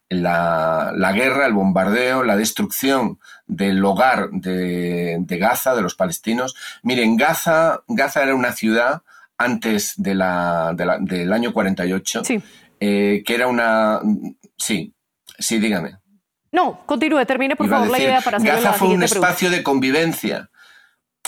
la, 0.09 0.91
la, 0.95 1.11
guerra, 1.11 1.47
el 1.47 1.53
bombardeo, 1.53 2.23
la 2.23 2.35
destrucción 2.35 3.19
del 3.47 3.83
hogar 3.83 4.29
de, 4.31 5.25
Gaza, 5.39 5.75
de 5.75 5.81
los 5.81 5.95
palestinos. 5.95 6.55
Miren, 6.83 7.17
Gaza, 7.17 7.81
Gaza 7.87 8.23
era 8.23 8.35
una 8.35 8.51
ciudad 8.51 9.01
antes 9.37 9.93
de 9.97 10.15
la, 10.15 10.73
del 11.01 11.33
año 11.33 11.53
48, 11.53 12.21
eh, 12.79 13.23
que 13.25 13.35
era 13.35 13.47
una... 13.47 13.99
Sí, 14.57 14.93
sí, 15.39 15.59
dígame. 15.59 15.97
No, 16.51 16.85
continúe, 16.85 17.25
termine 17.25 17.55
por 17.55 17.67
favor 17.67 17.89
la 17.89 17.99
idea 17.99 18.21
para 18.21 18.37
hacer 18.37 18.49
Gaza 18.49 18.73
fue 18.73 18.89
un 18.89 19.03
espacio 19.03 19.49
de 19.49 19.61
convivencia. 19.61 20.49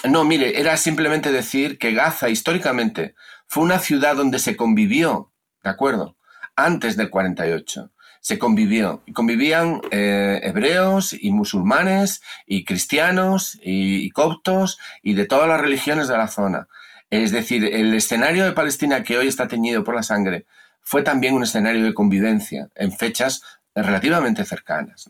No, 0.03 0.23
mire, 0.23 0.59
era 0.59 0.77
simplemente 0.77 1.31
decir 1.31 1.77
que 1.77 1.93
Gaza 1.93 2.29
históricamente 2.29 3.15
fue 3.47 3.63
una 3.63 3.79
ciudad 3.79 4.15
donde 4.15 4.39
se 4.39 4.55
convivió, 4.55 5.31
¿de 5.63 5.69
acuerdo? 5.69 6.17
Antes 6.55 6.97
del 6.97 7.09
48 7.09 7.91
se 8.27 8.37
convivió. 8.37 9.03
Y 9.05 9.13
convivían 9.13 9.81
eh, 9.89 10.41
hebreos 10.43 11.13
y 11.13 11.31
musulmanes 11.31 12.21
y 12.45 12.65
cristianos 12.65 13.57
y, 13.61 14.09
coptos 14.09 14.79
y 15.01 15.13
de 15.13 15.25
todas 15.25 15.47
las 15.47 15.61
religiones 15.61 16.09
de 16.09 16.17
la 16.17 16.27
zona. 16.27 16.67
Es 17.09 17.31
decir, 17.31 17.63
el 17.63 17.93
escenario 17.93 18.43
de 18.43 18.51
Palestina 18.51 19.01
que 19.03 19.17
hoy 19.17 19.27
está 19.27 19.47
teñido 19.47 19.85
por 19.85 19.95
la 19.95 20.03
sangre 20.03 20.45
fue 20.81 21.03
también 21.03 21.35
un 21.35 21.43
escenario 21.43 21.85
de 21.85 21.93
convivencia 21.93 22.69
en 22.75 22.91
fechas 22.91 23.43
relativamente 23.73 24.43
cercanas. 24.43 25.09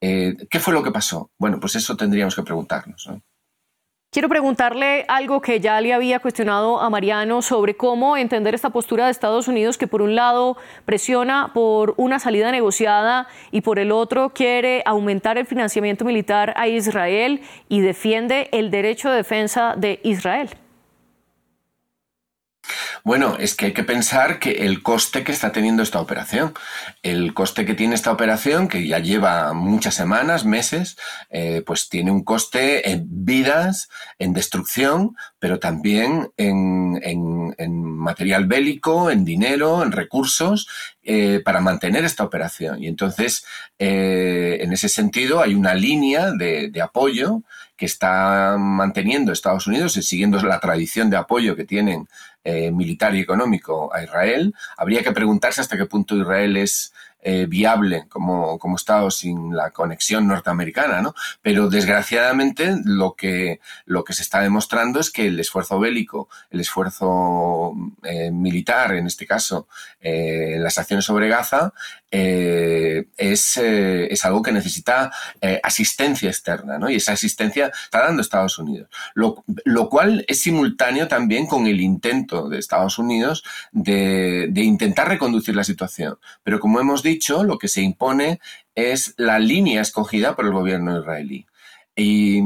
Eh, 0.00 0.36
¿Qué 0.48 0.60
fue 0.60 0.72
lo 0.72 0.84
que 0.84 0.92
pasó? 0.92 1.32
Bueno, 1.38 1.58
pues 1.58 1.74
eso 1.74 1.96
tendríamos 1.96 2.36
que 2.36 2.44
preguntarnos. 2.44 3.08
Quiero 4.16 4.30
preguntarle 4.30 5.04
algo 5.08 5.42
que 5.42 5.60
ya 5.60 5.78
le 5.78 5.92
había 5.92 6.20
cuestionado 6.20 6.80
a 6.80 6.88
Mariano 6.88 7.42
sobre 7.42 7.76
cómo 7.76 8.16
entender 8.16 8.54
esta 8.54 8.70
postura 8.70 9.04
de 9.04 9.10
Estados 9.10 9.46
Unidos 9.46 9.76
que 9.76 9.88
por 9.88 10.00
un 10.00 10.14
lado 10.14 10.56
presiona 10.86 11.50
por 11.52 11.92
una 11.98 12.18
salida 12.18 12.50
negociada 12.50 13.28
y 13.50 13.60
por 13.60 13.78
el 13.78 13.92
otro 13.92 14.30
quiere 14.30 14.82
aumentar 14.86 15.36
el 15.36 15.44
financiamiento 15.44 16.06
militar 16.06 16.54
a 16.56 16.66
Israel 16.66 17.42
y 17.68 17.82
defiende 17.82 18.48
el 18.52 18.70
derecho 18.70 19.10
de 19.10 19.16
defensa 19.16 19.74
de 19.76 20.00
Israel. 20.02 20.48
Bueno, 23.04 23.36
es 23.38 23.54
que 23.54 23.66
hay 23.66 23.72
que 23.72 23.84
pensar 23.84 24.38
que 24.38 24.66
el 24.66 24.82
coste 24.82 25.24
que 25.24 25.32
está 25.32 25.52
teniendo 25.52 25.82
esta 25.82 26.00
operación, 26.00 26.54
el 27.02 27.34
coste 27.34 27.64
que 27.64 27.74
tiene 27.74 27.94
esta 27.94 28.12
operación, 28.12 28.68
que 28.68 28.86
ya 28.86 28.98
lleva 28.98 29.52
muchas 29.52 29.94
semanas, 29.94 30.44
meses, 30.44 30.96
eh, 31.30 31.62
pues 31.64 31.88
tiene 31.88 32.10
un 32.10 32.24
coste 32.24 32.90
en 32.90 33.06
vidas, 33.24 33.88
en 34.18 34.32
destrucción, 34.32 35.16
pero 35.38 35.58
también 35.58 36.30
en, 36.36 37.56
material 37.96 38.46
bélico, 38.46 39.10
en 39.10 39.24
dinero, 39.24 39.82
en 39.82 39.92
recursos, 39.92 40.68
eh, 41.02 41.40
para 41.44 41.60
mantener 41.60 42.04
esta 42.04 42.24
operación. 42.24 42.82
Y 42.82 42.88
entonces, 42.88 43.44
eh, 43.78 44.58
en 44.60 44.72
ese 44.72 44.88
sentido, 44.88 45.40
hay 45.40 45.54
una 45.54 45.74
línea 45.74 46.32
de, 46.32 46.70
de 46.70 46.82
apoyo 46.82 47.42
que 47.76 47.86
está 47.86 48.56
manteniendo 48.58 49.32
Estados 49.32 49.66
Unidos, 49.66 49.92
siguiendo 49.92 50.40
la 50.40 50.60
tradición 50.60 51.10
de 51.10 51.18
apoyo 51.18 51.56
que 51.56 51.64
tienen 51.64 52.08
eh, 52.48 52.70
militar 52.70 53.12
y 53.16 53.20
económico 53.20 53.92
a 53.92 54.04
Israel. 54.04 54.54
Habría 54.76 55.02
que 55.02 55.10
preguntarse 55.10 55.60
hasta 55.60 55.76
qué 55.76 55.86
punto 55.86 56.16
Israel 56.16 56.56
es 56.56 56.92
eh, 57.20 57.46
viable 57.46 58.06
como, 58.08 58.56
como, 58.56 58.76
Estado 58.76 59.10
sin 59.10 59.56
la 59.56 59.72
conexión 59.72 60.28
norteamericana, 60.28 61.02
¿no? 61.02 61.12
Pero 61.42 61.68
desgraciadamente 61.68 62.76
lo 62.84 63.16
que, 63.16 63.58
lo 63.84 64.04
que 64.04 64.12
se 64.12 64.22
está 64.22 64.42
demostrando 64.42 65.00
es 65.00 65.10
que 65.10 65.26
el 65.26 65.40
esfuerzo 65.40 65.80
bélico, 65.80 66.28
el 66.52 66.60
esfuerzo 66.60 67.72
eh, 68.04 68.30
militar, 68.30 68.94
en 68.94 69.08
este 69.08 69.26
caso, 69.26 69.66
las 70.00 70.78
acciones 70.78 71.04
sobre 71.04 71.28
Gaza, 71.28 71.72
es, 72.08 73.56
es, 73.56 74.24
algo 74.24 74.40
que 74.40 74.52
necesita 74.52 75.10
asistencia 75.64 76.28
externa, 76.28 76.78
¿no? 76.78 76.88
Y 76.88 76.96
esa 76.96 77.12
asistencia 77.14 77.72
está 77.84 78.04
dando 78.04 78.22
Estados 78.22 78.56
Unidos. 78.60 78.88
Lo, 79.14 79.44
lo, 79.64 79.88
cual 79.88 80.24
es 80.28 80.42
simultáneo 80.42 81.08
también 81.08 81.46
con 81.46 81.66
el 81.66 81.80
intento 81.80 82.35
de 82.48 82.58
Estados 82.58 82.98
Unidos 82.98 83.44
de, 83.72 84.50
intentar 84.54 85.08
reconducir 85.08 85.56
la 85.56 85.64
situación. 85.64 86.18
Pero 86.42 86.60
como 86.60 86.80
hemos 86.80 87.02
dicho, 87.02 87.44
lo 87.44 87.58
que 87.58 87.68
se 87.68 87.82
impone 87.82 88.40
es 88.74 89.14
la 89.16 89.38
línea 89.38 89.82
escogida 89.82 90.36
por 90.36 90.46
el 90.46 90.52
gobierno 90.52 90.98
israelí. 90.98 91.46
Y, 91.98 92.42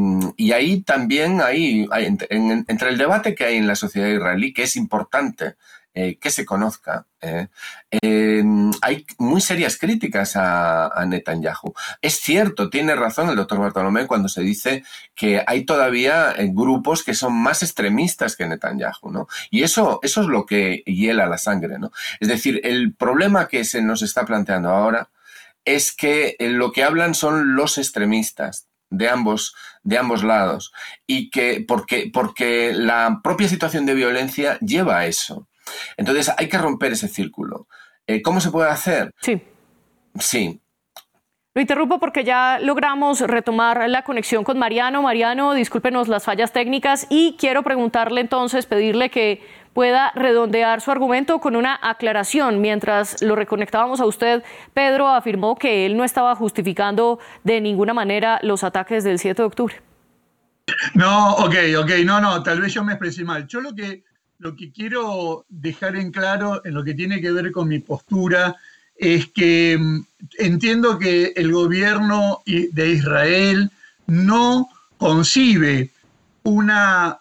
ahí 0.53 0.83
también 0.83 1.40
hay, 1.40 1.88
entre 1.90 2.90
el 2.90 2.98
debate 2.98 3.35
que 3.35 3.44
hay 3.44 3.57
en 3.57 3.66
la 3.66 3.74
sociedad 3.74 4.09
israelí, 4.09 4.53
que 4.53 4.62
es 4.62 4.76
importante 4.76 5.57
eh, 5.92 6.18
que 6.20 6.31
se 6.31 6.46
conozca, 6.46 7.07
eh, 7.20 7.48
eh, 7.90 8.44
hay 8.81 9.05
muy 9.18 9.40
serias 9.40 9.76
críticas 9.76 10.35
a, 10.37 11.05
Netanyahu. 11.05 11.74
Es 12.00 12.20
cierto, 12.20 12.70
tiene 12.70 12.94
razón 12.94 13.29
el 13.29 13.35
doctor 13.35 13.59
Bartolomé 13.59 14.07
cuando 14.07 14.29
se 14.29 14.42
dice 14.42 14.85
que 15.16 15.42
hay 15.44 15.64
todavía 15.64 16.35
grupos 16.50 17.03
que 17.03 17.14
son 17.14 17.35
más 17.35 17.64
extremistas 17.64 18.37
que 18.37 18.46
Netanyahu, 18.46 19.11
¿no? 19.11 19.26
Y 19.50 19.64
eso, 19.64 19.98
eso 20.05 20.20
es 20.20 20.29
lo 20.29 20.46
que 20.46 20.85
hiela 20.87 21.26
la 21.26 21.38
sangre, 21.38 21.79
¿no? 21.81 21.90
Es 22.20 22.29
decir, 22.29 22.61
el 22.62 22.94
problema 22.94 23.48
que 23.48 23.64
se 23.64 23.83
nos 23.83 24.03
está 24.03 24.24
planteando 24.24 24.68
ahora 24.70 25.11
es 25.64 25.92
que 25.92 26.37
lo 26.38 26.70
que 26.70 26.85
hablan 26.85 27.14
son 27.14 27.57
los 27.57 27.79
extremistas, 27.79 28.68
de 28.90 29.09
ambos, 29.09 29.55
de 29.83 29.98
ambos 29.98 30.22
lados. 30.22 30.72
Y 31.07 31.31
que 31.31 31.64
porque, 31.66 32.11
porque 32.12 32.72
la 32.74 33.20
propia 33.24 33.48
situación 33.48 33.87
de 33.87 33.94
violencia 33.94 34.59
lleva 34.61 34.98
a 34.98 35.07
eso. 35.07 35.48
Entonces 35.96 36.33
hay 36.37 36.48
que 36.48 36.59
romper 36.59 36.92
ese 36.92 37.09
círculo. 37.09 37.66
Eh, 38.06 38.22
¿Cómo 38.22 38.40
se 38.40 38.50
puede 38.50 38.70
hacer? 38.70 39.12
Sí. 39.20 39.40
Sí. 40.18 40.61
Lo 41.52 41.61
interrumpo 41.61 41.98
porque 41.98 42.22
ya 42.22 42.61
logramos 42.61 43.20
retomar 43.20 43.88
la 43.88 44.02
conexión 44.02 44.44
con 44.44 44.56
Mariano. 44.56 45.02
Mariano, 45.02 45.52
discúlpenos 45.52 46.06
las 46.06 46.24
fallas 46.24 46.52
técnicas 46.52 47.09
y 47.11 47.37
quiero 47.40 47.64
preguntarle 47.64 48.20
entonces, 48.20 48.66
pedirle 48.66 49.11
que 49.11 49.42
pueda 49.72 50.12
redondear 50.14 50.80
su 50.80 50.92
argumento 50.92 51.40
con 51.40 51.56
una 51.56 51.78
aclaración. 51.83 52.61
Mientras 52.61 53.20
lo 53.20 53.35
reconectábamos 53.35 54.00
a 54.00 54.06
usted, 54.06 54.44
Pedro 54.74 55.09
afirmó 55.09 55.56
que 55.56 55.87
él 55.87 55.96
no 55.96 56.04
estaba 56.04 56.37
justificando 56.37 57.18
de 57.42 57.61
ninguna 57.61 57.94
manera 57.94 58.38
los 58.42 58.62
ataques 58.62 59.02
del 59.02 59.18
7 59.18 59.42
de 59.42 59.46
octubre. 59.46 59.83
No, 60.94 61.35
ok, 61.35 61.54
ok, 61.80 61.90
no, 62.04 62.20
no, 62.20 62.44
tal 62.44 62.61
vez 62.61 62.72
yo 62.72 62.85
me 62.85 62.92
expresé 62.92 63.24
mal. 63.24 63.48
Yo 63.48 63.61
lo 63.61 63.74
que 63.74 64.04
lo 64.40 64.57
que 64.57 64.72
quiero 64.72 65.44
dejar 65.48 65.96
en 65.96 66.11
claro 66.11 66.62
en 66.64 66.74
lo 66.74 66.83
que 66.83 66.94
tiene 66.94 67.20
que 67.20 67.31
ver 67.31 67.53
con 67.53 67.68
mi 67.68 67.79
postura 67.79 68.57
es 68.96 69.29
que 69.29 69.79
mm, 69.79 70.00
entiendo 70.38 70.98
que 70.98 71.33
el 71.37 71.53
gobierno 71.53 72.42
de 72.46 72.90
Israel 72.90 73.70
no 74.07 74.68
concibe 74.96 75.90
una 76.42 77.18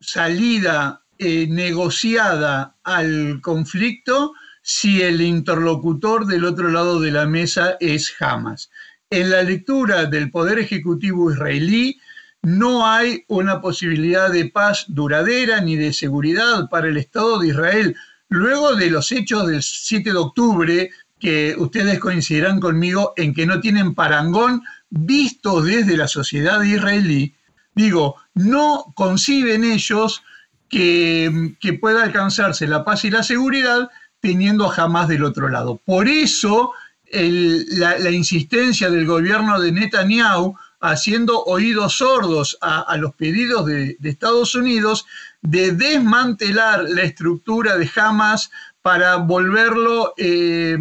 salida 0.00 1.00
eh, 1.18 1.46
negociada 1.48 2.74
al 2.84 3.40
conflicto 3.42 4.32
si 4.62 5.02
el 5.02 5.20
interlocutor 5.22 6.26
del 6.26 6.44
otro 6.44 6.68
lado 6.68 7.00
de 7.00 7.10
la 7.10 7.26
mesa 7.26 7.76
es 7.80 8.14
Hamas. 8.20 8.70
En 9.08 9.30
la 9.30 9.42
lectura 9.42 10.04
del 10.04 10.30
Poder 10.30 10.58
Ejecutivo 10.58 11.32
israelí, 11.32 11.98
no 12.42 12.86
hay 12.86 13.24
una 13.28 13.60
posibilidad 13.60 14.30
de 14.30 14.46
paz 14.46 14.84
duradera 14.88 15.60
ni 15.60 15.76
de 15.76 15.92
seguridad 15.92 16.68
para 16.70 16.88
el 16.88 16.96
Estado 16.96 17.38
de 17.38 17.48
Israel. 17.48 17.96
Luego 18.28 18.74
de 18.76 18.90
los 18.90 19.12
hechos 19.12 19.46
del 19.46 19.62
7 19.62 20.12
de 20.12 20.18
octubre, 20.18 20.90
que 21.18 21.54
ustedes 21.58 21.98
coincidirán 21.98 22.60
conmigo 22.60 23.12
en 23.16 23.34
que 23.34 23.46
no 23.46 23.60
tienen 23.60 23.94
parangón 23.94 24.62
visto 24.88 25.60
desde 25.60 25.96
la 25.96 26.08
sociedad 26.08 26.62
israelí, 26.62 27.34
digo, 27.74 28.16
no 28.34 28.92
conciben 28.94 29.64
ellos 29.64 30.22
que, 30.68 31.76
pueda 31.80 32.04
alcanzarse 32.04 32.66
la 32.66 32.84
paz 32.84 33.04
y 33.04 33.10
la 33.10 33.22
seguridad 33.22 33.90
teniendo 34.20 34.68
jamás 34.68 35.08
del 35.08 35.24
otro 35.24 35.48
lado. 35.48 35.80
Por 35.84 36.08
eso 36.08 36.72
la 37.12 38.10
insistencia 38.10 38.88
del 38.88 39.04
gobierno 39.04 39.60
de 39.60 39.72
Netanyahu 39.72 40.56
haciendo 40.80 41.42
oídos 41.44 41.98
sordos 41.98 42.56
a, 42.60 42.96
los 42.96 43.14
pedidos 43.14 43.66
de, 43.66 43.96
Estados 44.02 44.54
Unidos 44.54 45.06
de 45.42 45.72
desmantelar 45.72 46.84
la 46.88 47.02
estructura 47.02 47.76
de 47.76 47.90
Hamas 47.94 48.50
para 48.82 49.16
volverlo 49.16 50.14
eh, 50.16 50.76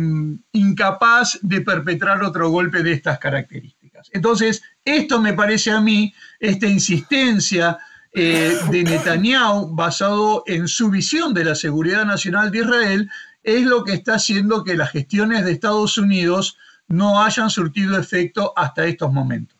incapaz 0.54 1.38
de 1.42 1.62
perpetrar 1.62 2.24
otro 2.24 2.50
golpe 2.50 2.82
de 2.82 2.94
estas 2.94 3.20
características. 3.20 4.10
Entonces, 4.14 4.62
esto 4.86 5.22
me 5.22 5.34
parece 5.34 5.72
a 5.72 5.82
mí, 5.82 6.14
esta 6.40 6.66
insistencia 6.66 7.78
eh, 8.14 8.58
de 8.72 8.84
Netanyahu 8.84 9.76
basado 9.76 10.44
en 10.48 10.68
su 10.68 10.90
visión 10.90 11.34
de 11.34 11.44
la 11.44 11.56
seguridad 11.56 12.06
nacional 12.06 12.52
de 12.52 12.60
Israel, 12.60 13.10
es 13.44 13.64
lo 13.64 13.84
que 13.84 13.94
está 13.94 14.16
haciendo 14.16 14.64
que 14.64 14.76
las 14.76 14.92
gestiones 14.92 15.44
de 15.44 15.52
Estados 15.52 15.98
Unidos 15.98 16.58
no 16.88 17.22
hayan 17.22 17.50
surtido 17.50 17.98
efecto 17.98 18.54
hasta 18.56 18.86
estos 18.86 19.12
momentos. 19.12 19.59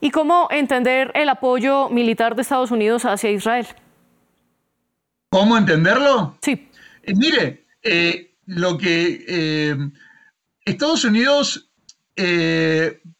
¿Y 0.00 0.10
cómo 0.10 0.48
entender 0.50 1.10
el 1.14 1.28
apoyo 1.28 1.88
militar 1.88 2.36
de 2.36 2.42
Estados 2.42 2.70
Unidos 2.70 3.04
hacia 3.04 3.30
Israel? 3.30 3.66
¿Cómo 5.30 5.58
entenderlo? 5.58 6.36
Sí. 6.40 6.68
Eh, 7.02 7.14
mire, 7.16 7.66
eh, 7.82 8.34
lo 8.46 8.78
que 8.78 9.24
eh, 9.26 9.76
Estados 10.64 11.04
Unidos 11.04 11.64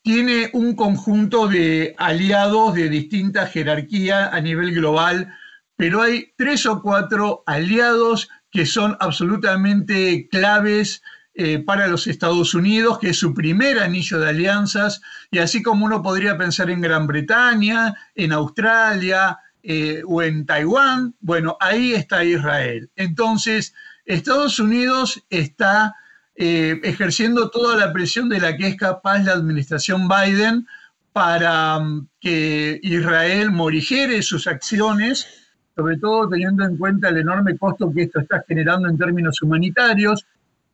tiene 0.03 0.51
un 0.55 0.75
conjunto 0.75 1.47
de 1.47 1.95
aliados 1.99 2.75
de 2.75 2.89
distinta 2.89 3.47
jerarquía 3.47 4.27
a 4.27 4.41
nivel 4.41 4.75
global, 4.75 5.33
pero 5.77 6.03
hay 6.03 6.33
tres 6.37 6.67
o 6.67 6.83
cuatro 6.83 7.45
aliados 7.47 8.29
que 8.51 8.67
son 8.67 8.97
absolutamente 8.99 10.29
claves 10.29 11.01
eh, 11.41 11.61
para 11.61 11.87
los 11.87 12.09
Estados 12.09 12.53
Unidos, 12.53 12.99
que 12.99 13.11
es 13.11 13.17
su 13.17 13.33
primer 13.33 13.79
anillo 13.79 14.19
de 14.19 14.31
alianzas, 14.31 15.01
y 15.31 15.39
así 15.39 15.63
como 15.63 15.87
uno 15.87 16.03
podría 16.03 16.37
pensar 16.37 16.69
en 16.69 16.81
Gran 16.81 17.07
Bretaña, 17.07 17.95
en 18.17 18.33
Australia 18.33 19.39
eh, 19.63 20.03
o 20.05 20.21
en 20.21 20.45
Taiwán, 20.47 21.15
bueno, 21.21 21.57
ahí 21.61 21.93
está 21.95 22.25
Israel. 22.25 22.91
Entonces, 22.97 23.73
Estados 24.05 24.59
Unidos 24.59 25.25
está 25.31 25.95
eh, 26.35 26.81
ejerciendo 26.83 27.51
toda 27.51 27.77
la 27.77 27.93
presión 27.93 28.29
de 28.29 28.41
la 28.41 28.57
que 28.57 28.67
es 28.67 28.77
capaz 28.77 29.21
la 29.21 29.35
administración 29.35 30.09
Biden 30.09 30.67
para 31.13 31.79
mm, 31.79 32.09
que 32.21 32.81
Israel 32.83 33.53
morigere 33.53 34.23
sus 34.23 34.49
acciones, 34.49 35.29
sobre 35.77 35.99
todo 35.99 36.29
teniendo 36.29 36.65
en 36.65 36.77
cuenta 36.77 37.11
el 37.11 37.19
enorme 37.19 37.57
costo 37.57 37.93
que 37.95 38.03
esto 38.03 38.19
está 38.19 38.45
generando 38.49 38.89
en 38.89 38.99
términos 38.99 39.41
humanitarios, 39.41 40.27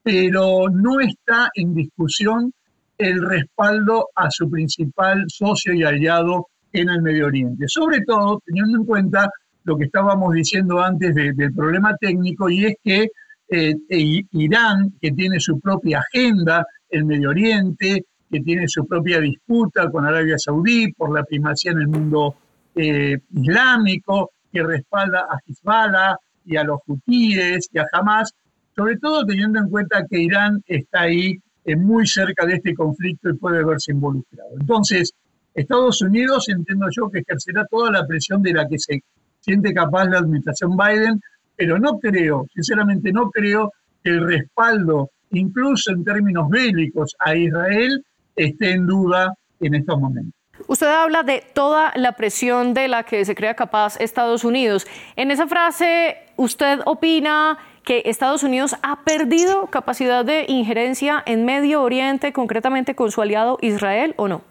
pero 0.05 0.69
no 0.69 1.01
está 1.01 1.49
en 1.55 1.75
discusión 1.75 2.53
el 2.99 3.27
respaldo 3.27 4.09
a 4.15 4.31
su 4.31 4.49
principal 4.49 5.25
socio 5.29 5.73
y 5.73 5.83
aliado 5.83 6.47
en 6.73 6.91
el 6.91 7.03
Medio 7.03 7.27
Oriente. 7.27 7.65
Sobre 7.67 8.03
todo 8.03 8.41
teniendo 8.45 8.79
en 8.79 8.85
cuenta 8.85 9.31
lo 9.65 9.77
que 9.77 9.87
estábamos 9.87 10.35
diciendo 10.35 10.81
antes 10.81 11.15
del 11.15 11.55
problema 11.55 11.97
técnico 11.97 12.51
y 12.51 12.67
es 12.67 12.75
que 12.85 13.09
eh, 13.49 13.75
Irán, 13.89 14.93
que 15.01 15.11
tiene 15.13 15.41
su 15.41 15.59
propia 15.59 16.01
agenda, 16.01 16.67
el 16.91 17.07
Medio 17.07 17.31
Oriente, 17.31 18.05
que 18.31 18.41
tiene 18.41 18.69
su 18.69 18.87
propia 18.87 19.21
disputa 19.21 19.91
con 19.91 20.05
Arabia 20.05 20.37
Saudí 20.39 20.93
por 20.93 21.15
la 21.15 21.25
primacía 21.25 21.73
en 21.73 21.81
el 21.81 21.89
mundo 21.89 22.37
eh, 22.75 23.17
islámico, 23.33 24.33
que 24.53 24.63
respalda 24.63 25.21
a 25.31 25.39
Hezbollah 25.47 26.17
y 26.45 26.57
a 26.57 26.65
los 26.65 26.81
hutíes 26.87 27.69
y 27.73 27.79
a 27.79 27.87
Hamas, 27.93 28.35
sobre 28.75 28.97
todo 28.99 29.25
teniendo 29.25 29.59
en 29.59 29.69
cuenta 29.69 30.05
que 30.09 30.21
Irán 30.21 30.63
está 30.67 31.03
ahí 31.03 31.39
eh, 31.65 31.77
muy 31.77 32.07
cerca 32.07 32.45
de 32.47 32.55
este 32.55 32.75
conflicto 32.75 33.31
y 33.31 33.35
puede 33.35 33.65
verse 33.65 33.93
involucrado. 33.93 34.51
Entonces, 34.61 35.13
Estados 35.55 36.03
Unidos, 36.03 36.49
entiendo 36.49 36.87
yo, 36.91 37.09
que 37.11 37.21
ejercerá 37.21 37.65
toda 37.71 37.91
la 37.91 38.07
presión 38.07 38.43
de 38.43 38.53
la 38.53 38.69
que 38.69 38.79
se 38.79 39.03
siente 39.41 39.73
capaz 39.73 40.07
la 40.07 40.19
administración 40.19 40.77
Biden, 40.77 41.21
pero 41.57 41.79
no 41.79 41.99
creo, 41.99 42.47
sinceramente 42.53 43.13
no 43.13 43.31
creo 43.31 43.73
que 44.03 44.11
el 44.11 44.27
respaldo, 44.27 45.11
incluso 45.31 45.93
en 45.93 46.05
términos 46.05 46.49
bélicos, 46.49 47.15
a 47.19 47.37
Israel 47.37 48.05
esté 48.35 48.73
en 48.73 48.87
duda 48.87 49.33
en 49.61 49.75
estos 49.75 50.01
momentos. 50.01 50.35
Usted 50.67 50.87
habla 50.87 51.23
de 51.23 51.45
toda 51.53 51.93
la 51.97 52.13
presión 52.13 52.75
de 52.75 52.89
la 52.89 53.03
que 53.05 53.25
se 53.25 53.35
crea 53.35 53.55
capaz 53.55 54.01
Estados 54.01 54.45
Unidos. 54.45 54.87
En 55.17 55.31
esa 55.31 55.47
frase, 55.47 56.17
¿usted 56.37 56.81
opina 56.87 57.59
que 57.85 58.03
Estados 58.07 58.43
Unidos 58.43 58.77
ha 58.83 59.05
perdido 59.05 59.67
capacidad 59.67 60.25
de 60.25 60.47
injerencia 60.49 61.23
en 61.27 61.45
Medio 61.45 61.83
Oriente, 61.83 62.33
concretamente 62.33 62.95
con 62.95 63.13
su 63.13 63.23
aliado 63.23 63.59
Israel, 63.61 64.15
o 64.17 64.29
no? 64.29 64.43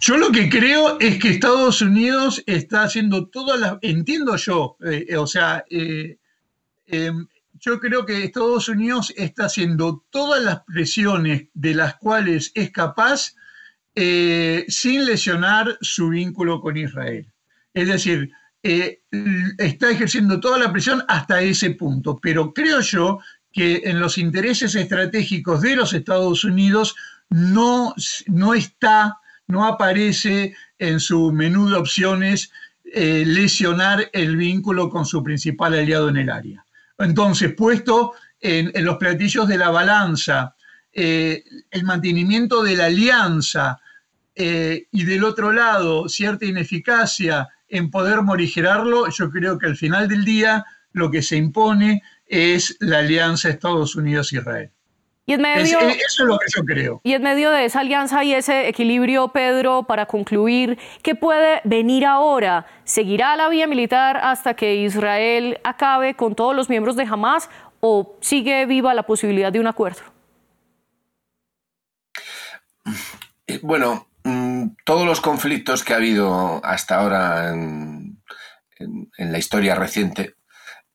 Yo 0.00 0.18
lo 0.18 0.30
que 0.30 0.50
creo 0.50 0.98
es 1.00 1.18
que 1.18 1.30
Estados 1.30 1.80
Unidos 1.80 2.42
está 2.46 2.82
haciendo 2.82 3.28
todas 3.28 3.58
las, 3.58 3.78
entiendo 3.80 4.36
yo, 4.36 4.76
eh, 4.84 5.16
o 5.16 5.26
sea, 5.26 5.64
eh, 5.70 6.18
em, 6.86 7.26
yo 7.54 7.80
creo 7.80 8.04
que 8.04 8.24
Estados 8.24 8.68
Unidos 8.68 9.12
está 9.16 9.46
haciendo 9.46 10.04
todas 10.10 10.42
las 10.42 10.64
presiones 10.64 11.48
de 11.54 11.74
las 11.74 11.94
cuales 11.96 12.52
es 12.54 12.70
capaz 12.72 13.34
eh, 13.94 14.66
sin 14.68 15.06
lesionar 15.06 15.78
su 15.80 16.10
vínculo 16.10 16.60
con 16.60 16.76
Israel. 16.76 17.32
Es 17.72 17.88
decir, 17.88 18.30
está 18.64 19.90
ejerciendo 19.90 20.40
toda 20.40 20.58
la 20.58 20.72
presión 20.72 21.04
hasta 21.06 21.42
ese 21.42 21.70
punto, 21.70 22.18
pero 22.20 22.54
creo 22.54 22.80
yo 22.80 23.18
que 23.52 23.82
en 23.84 24.00
los 24.00 24.16
intereses 24.16 24.74
estratégicos 24.74 25.60
de 25.60 25.76
los 25.76 25.92
Estados 25.92 26.44
Unidos 26.44 26.96
no, 27.28 27.94
no 28.26 28.54
está 28.54 29.18
no 29.46 29.66
aparece 29.66 30.54
en 30.78 31.00
su 31.00 31.32
menú 31.32 31.68
de 31.68 31.76
opciones 31.76 32.50
eh, 32.84 33.24
lesionar 33.26 34.08
el 34.12 34.36
vínculo 34.36 34.88
con 34.88 35.04
su 35.04 35.22
principal 35.22 35.74
aliado 35.74 36.08
en 36.08 36.16
el 36.16 36.30
área. 36.30 36.64
Entonces, 36.98 37.52
puesto 37.54 38.12
en, 38.40 38.72
los 38.84 38.96
platillos 38.96 39.48
de 39.48 39.58
la 39.58 39.70
balanza, 39.70 40.54
eh, 40.92 41.44
el 41.70 41.84
mantenimiento 41.84 42.62
de 42.62 42.76
la 42.76 42.86
alianza 42.86 43.80
eh, 44.34 44.86
y 44.90 45.04
del 45.04 45.24
otro 45.24 45.52
lado 45.52 46.08
cierta 46.08 46.44
ineficacia 46.44 47.48
en 47.68 47.90
poder 47.90 48.22
morigerarlo, 48.22 49.08
yo 49.08 49.30
creo 49.30 49.58
que 49.58 49.66
al 49.66 49.76
final 49.76 50.08
del 50.08 50.24
día 50.24 50.64
lo 50.92 51.10
que 51.10 51.22
se 51.22 51.36
impone 51.36 52.02
es 52.26 52.76
la 52.80 52.98
alianza 52.98 53.48
Estados 53.48 53.96
Unidos-Israel. 53.96 54.70
Y 55.26 55.32
en 55.32 55.40
medio, 55.40 55.78
eso 55.78 55.98
es 55.98 56.18
lo 56.18 56.38
que 56.38 56.46
yo 56.54 56.64
creo. 56.64 57.00
Y 57.02 57.14
en 57.14 57.22
medio 57.22 57.50
de 57.50 57.64
esa 57.64 57.80
alianza 57.80 58.22
y 58.24 58.34
ese 58.34 58.68
equilibrio, 58.68 59.28
Pedro, 59.28 59.84
para 59.84 60.04
concluir, 60.04 60.78
¿qué 61.02 61.14
puede 61.14 61.62
venir 61.64 62.04
ahora? 62.04 62.66
¿Seguirá 62.84 63.34
la 63.34 63.48
vía 63.48 63.66
militar 63.66 64.18
hasta 64.18 64.54
que 64.54 64.76
Israel 64.76 65.60
acabe 65.64 66.14
con 66.14 66.34
todos 66.34 66.54
los 66.54 66.68
miembros 66.68 66.94
de 66.96 67.04
Hamas 67.04 67.48
o 67.80 68.18
sigue 68.20 68.66
viva 68.66 68.92
la 68.92 69.04
posibilidad 69.04 69.50
de 69.50 69.60
un 69.60 69.66
acuerdo? 69.66 70.02
Eh, 73.46 73.60
bueno, 73.62 74.06
todos 74.84 75.06
los 75.06 75.20
conflictos 75.20 75.84
que 75.84 75.92
ha 75.92 75.96
habido 75.96 76.64
hasta 76.64 76.96
ahora 76.96 77.52
en, 77.52 78.22
la 79.18 79.38
historia 79.38 79.74
reciente 79.74 80.34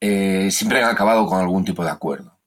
eh, 0.01 0.49
siempre 0.51 0.83
han 0.83 0.89
acabado 0.89 1.25
con 1.25 1.39
algún 1.39 1.65
tipo 1.65 1.83
de 1.83 1.91
acuerdo. 1.91 2.39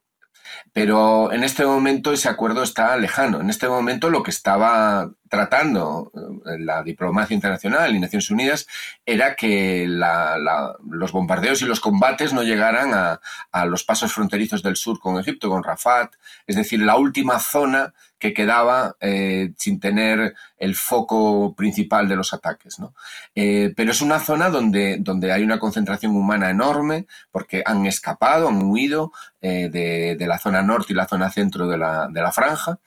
Pero 0.73 1.33
en 1.33 1.45
este 1.45 1.67
momento 1.67 2.13
ese 2.13 2.29
acuerdo 2.29 2.63
está 2.63 2.97
lejano. 2.97 3.41
En 3.41 3.51
este 3.51 3.69
momento 3.69 4.11
lo 4.11 4.23
que 4.23 4.31
estaba 4.31 5.11
tratando 5.33 6.13
eh, 6.15 6.59
la 6.59 6.83
diplomacia 6.83 7.35
internacional 7.35 7.97
y 7.97 7.99
Naciones 7.99 8.31
Unidas 8.31 8.67
era 9.07 9.35
que 9.35 9.87
los 9.89 11.11
bombardeos 11.11 11.63
y 11.63 11.65
los 11.65 11.81
combates 11.81 12.35
no 12.35 12.43
llegaran 12.43 12.93
a, 12.93 13.65
los 13.65 13.83
pasos 13.83 14.13
fronterizos 14.13 14.63
del 14.63 14.77
sur 14.77 15.01
con 15.01 15.19
Egipto, 15.19 15.49
con 15.49 15.65
Rafat, 15.65 16.13
es 16.47 16.57
decir, 16.57 16.81
la 16.81 16.97
última 16.97 17.39
zona 17.39 17.95
que 18.19 18.35
quedaba 18.35 18.95
eh, 19.01 19.53
sin 19.57 19.81
tener 19.81 20.35
el 20.59 20.77
foco 20.77 21.55
principal 21.57 22.09
de 22.09 22.15
los 22.15 22.33
ataques. 22.35 22.79
¿no? 22.79 22.95
Eh, 23.35 23.73
pero 23.75 23.91
es 23.91 24.01
una 24.01 24.21
zona 24.21 24.49
donde, 24.49 24.99
donde 25.01 25.33
hay 25.33 25.43
una 25.43 25.59
concentración 25.59 26.15
humana 26.15 26.51
enorme 26.51 27.07
porque 27.33 27.63
han 27.65 27.87
escapado, 27.87 28.49
han 28.49 28.63
huido 28.63 29.13
de, 29.41 30.15
de, 30.17 30.27
la 30.29 30.39
zona 30.39 30.63
norte 30.63 30.93
y 30.93 30.97
la 30.97 31.09
zona 31.09 31.29
centro 31.29 31.67
de 31.67 31.77
la, 31.77 32.07
de 32.09 32.23
la 32.23 32.31
franja. 32.31 32.79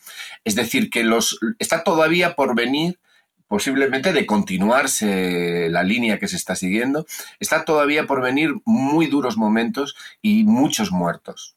Es 0.45 0.55
decir, 0.55 0.89
que 0.89 1.03
los, 1.03 1.37
está 1.59 1.83
todavía 1.83 2.34
por 2.35 2.55
venir 2.55 2.99
posiblemente 3.47 4.11
de 4.11 4.25
continuarse 4.25 5.69
la 5.69 5.83
línea 5.83 6.19
que 6.19 6.27
se 6.27 6.35
está 6.35 6.55
siguiendo, 6.55 7.05
está 7.39 7.63
todavía 7.63 8.07
por 8.07 8.21
venir 8.21 8.55
muy 8.65 9.07
duros 9.07 9.37
momentos 9.37 9.95
y 10.21 10.43
muchos 10.43 10.91
muertos. 10.91 11.55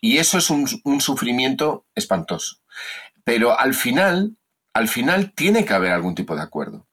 Y 0.00 0.18
eso 0.18 0.38
es 0.38 0.50
un, 0.50 1.00
sufrimiento 1.00 1.86
espantoso. 1.94 2.56
Pero 3.24 3.58
al 3.58 3.74
final, 3.74 4.36
al 4.74 4.88
final 4.88 5.32
tiene 5.32 5.64
que 5.64 5.72
haber 5.72 5.92
algún 5.92 6.14
tipo 6.14 6.36
de 6.36 6.42
acuerdo. 6.42 6.86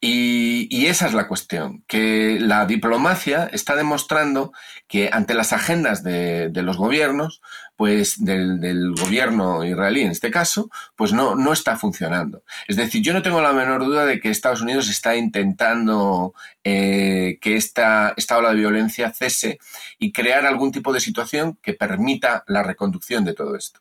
Y, 0.00 0.86
esa 0.86 1.06
es 1.06 1.12
la 1.12 1.28
cuestión, 1.28 1.84
que 1.86 2.38
la 2.40 2.64
diplomacia 2.66 3.48
está 3.52 3.76
demostrando 3.76 4.52
que 4.88 5.10
ante 5.12 5.34
las 5.34 5.52
agendas 5.52 6.02
de, 6.02 6.50
los 6.54 6.76
gobiernos, 6.76 7.42
pues 7.80 8.22
del, 8.22 8.92
gobierno 8.92 9.64
israelí 9.64 10.02
en 10.02 10.10
este 10.10 10.30
caso, 10.30 10.68
pues 10.96 11.14
no, 11.14 11.34
no 11.34 11.50
está 11.50 11.78
funcionando. 11.78 12.44
Es 12.68 12.76
decir, 12.76 13.00
yo 13.00 13.14
no 13.14 13.22
tengo 13.22 13.40
la 13.40 13.54
menor 13.54 13.86
duda 13.86 14.04
de 14.04 14.20
que 14.20 14.28
Estados 14.28 14.60
Unidos 14.60 14.90
está 14.90 15.16
intentando 15.16 16.34
eh, 16.62 17.38
que 17.40 17.56
esta, 17.56 18.12
esta 18.18 18.36
ola 18.36 18.50
de 18.50 18.56
violencia 18.56 19.10
cese 19.12 19.58
y 19.98 20.12
crear 20.12 20.44
algún 20.44 20.72
tipo 20.72 20.92
de 20.92 21.00
situación 21.00 21.58
que 21.62 21.72
permita 21.72 22.44
la 22.48 22.62
reconducción 22.62 23.24
de 23.24 23.32
todo 23.32 23.56
esto 23.56 23.80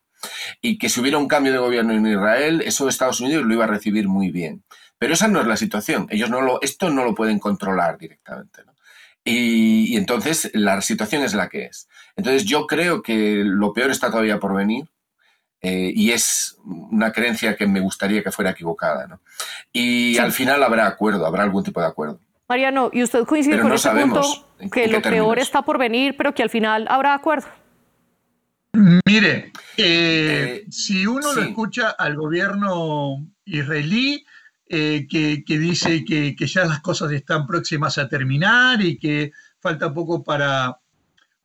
y 0.62 0.78
que 0.78 0.88
si 0.88 1.02
hubiera 1.02 1.18
un 1.18 1.28
cambio 1.28 1.52
de 1.52 1.60
gobierno 1.60 1.92
en 1.92 2.08
Israel, 2.08 2.62
eso 2.66 2.88
Estados 2.88 3.20
Unidos 3.20 3.44
lo 3.44 3.54
iba 3.54 3.66
a 3.66 3.68
recibir 3.68 4.08
muy 4.08 4.32
bien. 4.32 4.64
Pero 4.98 5.14
esa 5.14 5.28
no 5.28 5.42
es 5.42 5.48
la 5.48 5.58
situación. 5.58 6.08
Ellos 6.10 6.30
no 6.30 6.40
lo, 6.40 6.62
esto 6.62 6.90
no 6.90 7.04
lo 7.04 7.14
pueden 7.14 7.38
controlar 7.38 7.98
directamente. 7.98 8.62
Y, 9.30 9.96
entonces 9.96 10.50
la 10.54 10.82
situación 10.82 11.24
es 11.24 11.34
la 11.34 11.50
que 11.50 11.66
es. 11.66 11.88
Entonces 12.16 12.46
yo 12.46 12.66
creo 12.66 13.02
que 13.02 13.44
lo 13.46 13.74
peor 13.74 13.92
está 13.92 14.10
todavía 14.10 14.40
por 14.40 14.56
venir. 14.56 14.86
Eh, 15.62 15.92
y 15.94 16.12
es 16.12 16.58
una 16.64 17.12
creencia 17.12 17.58
que 17.58 17.68
me 17.68 17.82
gustaría 17.82 18.24
que 18.24 18.32
fuera 18.32 18.52
equivocada. 18.52 19.20
Y 19.74 20.18
al 20.18 20.32
final 20.32 20.64
habrá 20.64 20.88
acuerdo, 20.88 21.26
habrá 21.26 21.44
algún 21.44 21.64
tipo 21.64 21.82
de 21.82 21.88
acuerdo. 21.88 22.20
Mariano, 22.48 22.90
¿y 22.94 23.04
usted 23.04 23.26
coincide 23.26 23.60
con 23.60 23.74
ese 23.74 23.90
punto 23.90 24.22
que 24.72 24.88
lo 24.88 25.02
peor 25.02 25.38
está 25.38 25.62
por 25.62 25.78
venir, 25.78 26.16
pero 26.18 26.34
que 26.34 26.42
al 26.42 26.50
final 26.50 26.88
habrá 26.90 27.14
acuerdo? 27.14 27.48
Mire, 29.06 29.52
eh, 29.78 30.66
si 30.70 31.06
uno 31.06 31.34
lo 31.34 31.42
escucha 31.42 31.90
al 31.90 32.16
gobierno 32.16 33.28
israelí, 33.46 34.26
eh, 34.72 35.08
que, 35.10 35.44
dice 35.58 36.06
que, 36.06 36.36
ya 36.38 36.66
las 36.66 36.80
cosas 36.82 37.12
están 37.12 37.48
próximas 37.48 37.98
a 37.98 38.08
terminar 38.08 38.80
y 38.84 39.00
que 39.00 39.32
falta 39.60 39.92
poco 39.92 40.24
para, 40.24 40.78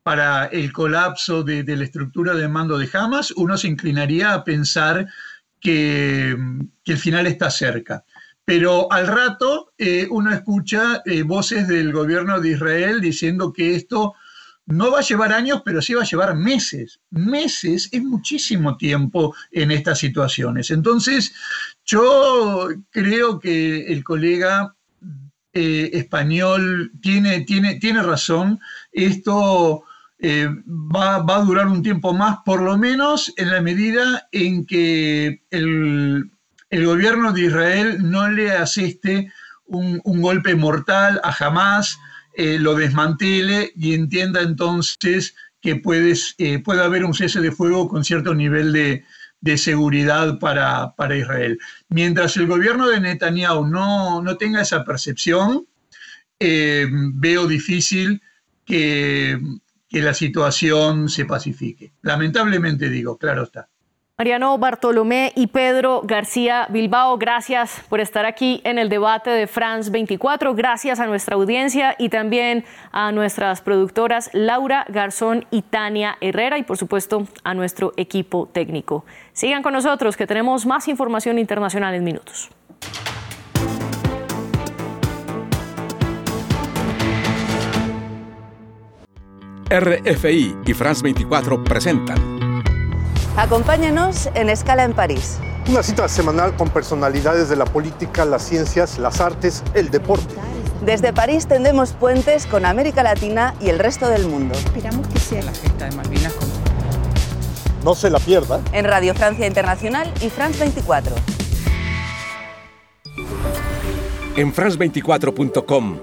para 0.03 0.45
el 0.47 0.71
colapso 0.73 1.43
de, 1.43 1.65
la 1.65 1.85
estructura 1.85 2.35
de 2.35 2.49
mando 2.49 2.77
de 2.77 2.87
Hamas, 2.93 3.31
uno 3.31 3.57
se 3.57 3.69
inclinaría 3.69 4.35
a 4.35 4.45
pensar 4.45 5.09
que, 5.59 6.37
el 6.85 6.99
final 6.99 7.27
está 7.27 7.51
cerca. 7.51 8.05
Pero 8.45 8.93
al 8.93 9.07
rato 9.07 9.73
eh, 9.79 10.07
uno 10.11 10.31
escucha 10.31 11.03
voces 11.25 11.67
del 11.67 11.93
gobierno 11.93 12.41
de 12.41 12.51
Israel 12.51 13.01
diciendo 13.01 13.55
que 13.55 13.75
esto 13.75 14.13
no 14.67 14.91
va 14.91 15.01
a 15.01 15.03
llevar 15.03 15.33
años, 15.33 15.63
pero 15.65 15.83
sí 15.83 15.95
va 15.95 16.03
a 16.03 16.07
llevar 16.07 16.35
meses. 16.37 17.01
Meses 17.11 17.89
es 17.93 18.03
muchísimo 18.03 18.77
tiempo 18.77 19.35
en 19.53 19.71
estas 19.71 19.99
situaciones. 19.99 20.71
Entonces, 20.71 21.35
yo 21.85 22.69
creo 22.91 23.39
que 23.39 23.93
el 23.93 24.03
colega 24.03 24.75
eh, 25.53 25.91
español 25.93 26.93
tiene, 27.03 27.43
tiene, 27.43 27.77
tiene 27.77 28.03
razón. 28.03 28.59
Esto 28.91 29.85
eh, 30.19 30.49
va, 30.67 31.17
a 31.17 31.45
durar 31.45 31.69
un 31.69 31.83
tiempo 31.83 32.15
más, 32.15 32.39
por 32.45 32.63
lo 32.63 32.79
menos 32.79 33.33
en 33.37 33.51
la 33.51 33.61
medida 33.61 34.29
en 34.33 34.65
que 34.65 35.43
el, 35.51 36.31
el 36.71 36.87
gobierno 36.87 37.33
de 37.33 37.43
Israel 37.43 37.99
no 38.01 38.29
le 38.29 38.51
asiste 38.53 39.31
un, 39.67 40.01
golpe 40.21 40.55
mortal 40.55 41.21
a 41.23 41.35
Hamas, 41.39 41.99
eh, 42.37 42.59
lo 42.59 42.75
desmantele 42.75 43.73
y 43.77 43.95
entienda 43.95 44.43
entonces 44.43 45.35
que 45.61 45.81
eh, 46.39 46.59
puede 46.59 46.83
haber 46.83 47.05
un 47.05 47.15
cese 47.15 47.41
de 47.41 47.53
fuego 47.53 47.89
con 47.89 48.05
cierto 48.05 48.35
nivel 48.35 48.73
de, 48.73 49.05
seguridad 49.57 50.39
para, 50.39 51.17
Israel. 51.17 51.59
Mientras 51.89 52.37
el 52.37 52.47
gobierno 52.47 52.89
de 52.89 53.01
Netanyahu 53.01 53.67
no, 53.67 54.21
no 54.21 54.37
tenga 54.37 54.63
esa 54.63 54.85
percepción, 54.85 55.67
eh, 56.41 56.87
veo 56.91 57.47
difícil 57.47 58.21
que, 58.65 59.39
que 59.89 60.03
la 60.03 60.13
situación 60.13 61.09
se 61.09 61.25
pacifique. 61.25 61.93
Lamentablemente 62.03 62.89
digo, 62.89 63.17
claro 63.17 63.45
está. 63.45 63.69
Mariano 64.17 64.57
Bartolomé 64.59 65.33
y 65.35 65.49
Pedro 65.49 66.03
García 66.05 66.69
Bilbao, 66.71 67.19
gracias 67.19 67.83
por 67.89 67.99
estar 67.99 68.25
aquí 68.27 68.61
en 68.63 68.79
el 68.79 68.89
debate 68.89 69.31
de 69.31 69.49
France 69.49 69.91
24. 69.91 70.55
Gracias 70.55 71.01
a 71.01 71.07
nuestra 71.07 71.35
audiencia 71.35 71.97
y 71.99 72.11
también 72.11 72.65
a 72.93 73.11
nuestras 73.11 73.61
productoras 73.61 74.31
Laura 74.33 74.87
Garzón 74.89 75.47
y 75.51 75.63
Tania 75.63 76.17
Herrera 76.21 76.59
y 76.59 76.63
por 76.63 76.79
supuesto 76.79 77.27
a 77.43 77.55
nuestro 77.55 77.93
equipo 77.97 78.49
técnico. 78.53 79.05
Sigan 79.33 79.65
con 79.65 79.73
nosotros 79.73 80.17
que 80.17 80.29
tenemos 80.29 80.65
más 80.65 80.87
información 80.87 81.41
internacional 81.41 81.93
en 81.97 82.05
minutos. 82.05 82.51
RFI 89.71 90.57
y 90.67 90.73
France 90.73 91.03
24 91.03 91.65
presentan 91.65 92.34
Acompáñenos 93.37 94.29
en 94.35 94.49
Escala 94.49 94.85
en 94.85 94.93
París. 94.93 95.39
Una 95.69 95.83
cita 95.83 96.09
semanal 96.09 96.55
con 96.55 96.69
personalidades 96.69 97.49
de 97.49 97.57
la 97.57 97.65
política, 97.65 98.25
las 98.25 98.43
ciencias, 98.43 98.97
las 98.99 99.21
artes, 99.21 99.65
el 99.75 99.91
deporte. 99.91 100.37
Desde 100.85 101.13
París 101.13 101.49
tendemos 101.49 101.93
puentes 101.95 102.47
con 102.47 102.65
América 102.65 103.03
Latina 103.03 103.55
y 103.61 103.71
el 103.71 103.81
resto 103.81 104.09
del 104.09 104.29
mundo. 104.29 104.55
Esperamos 104.55 105.09
que 105.09 105.19
sea 105.19 105.43
la 105.43 105.53
fiesta 105.53 105.87
de 105.87 105.97
Malvinas 105.97 106.33
No 107.83 107.97
se 107.97 108.09
la 108.09 108.21
pierda. 108.21 108.61
En 108.73 108.85
Radio 108.85 109.15
Francia 109.15 109.49
Internacional 109.49 110.13
y 110.21 110.29
France 110.29 110.61
24. 110.61 111.17
En 114.37 114.55
france24.com 114.55 115.99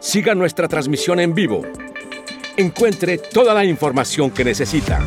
siga 0.00 0.34
nuestra 0.34 0.66
transmisión 0.66 1.20
en 1.20 1.32
vivo. 1.32 1.62
Encuentre 2.56 3.18
toda 3.18 3.54
la 3.54 3.64
información 3.64 4.32
que 4.32 4.44
necesita. 4.44 5.00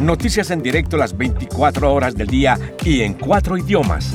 Noticias 0.00 0.50
en 0.50 0.62
directo 0.62 0.98
las 0.98 1.16
24 1.16 1.92
horas 1.92 2.14
del 2.14 2.26
día 2.26 2.58
y 2.84 3.00
en 3.00 3.14
cuatro 3.14 3.56
idiomas. 3.56 4.14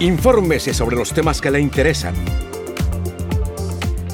Infórmese 0.00 0.72
sobre 0.72 0.96
los 0.96 1.12
temas 1.12 1.42
que 1.42 1.50
le 1.50 1.60
interesan. 1.60 2.14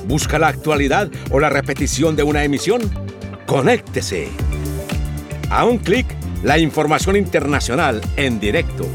¿Busca 0.09 0.41
la 0.41 0.49
actualidad 0.49 1.09
o 1.31 1.39
la 1.39 1.51
repetición 1.51 2.17
de 2.17 2.25
una 2.25 2.43
emisión? 2.43 2.83
Conéctese. 3.47 4.29
A 5.51 5.65
un 5.65 5.79
clic, 5.79 6.07
la 6.43 6.59
información 6.59 7.15
internacional 7.15 8.01
en 8.17 8.41
directo. 8.41 8.87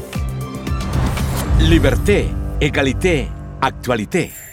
Liberté, 1.60 2.28
égalité, 2.60 3.28
actualité. 3.62 4.49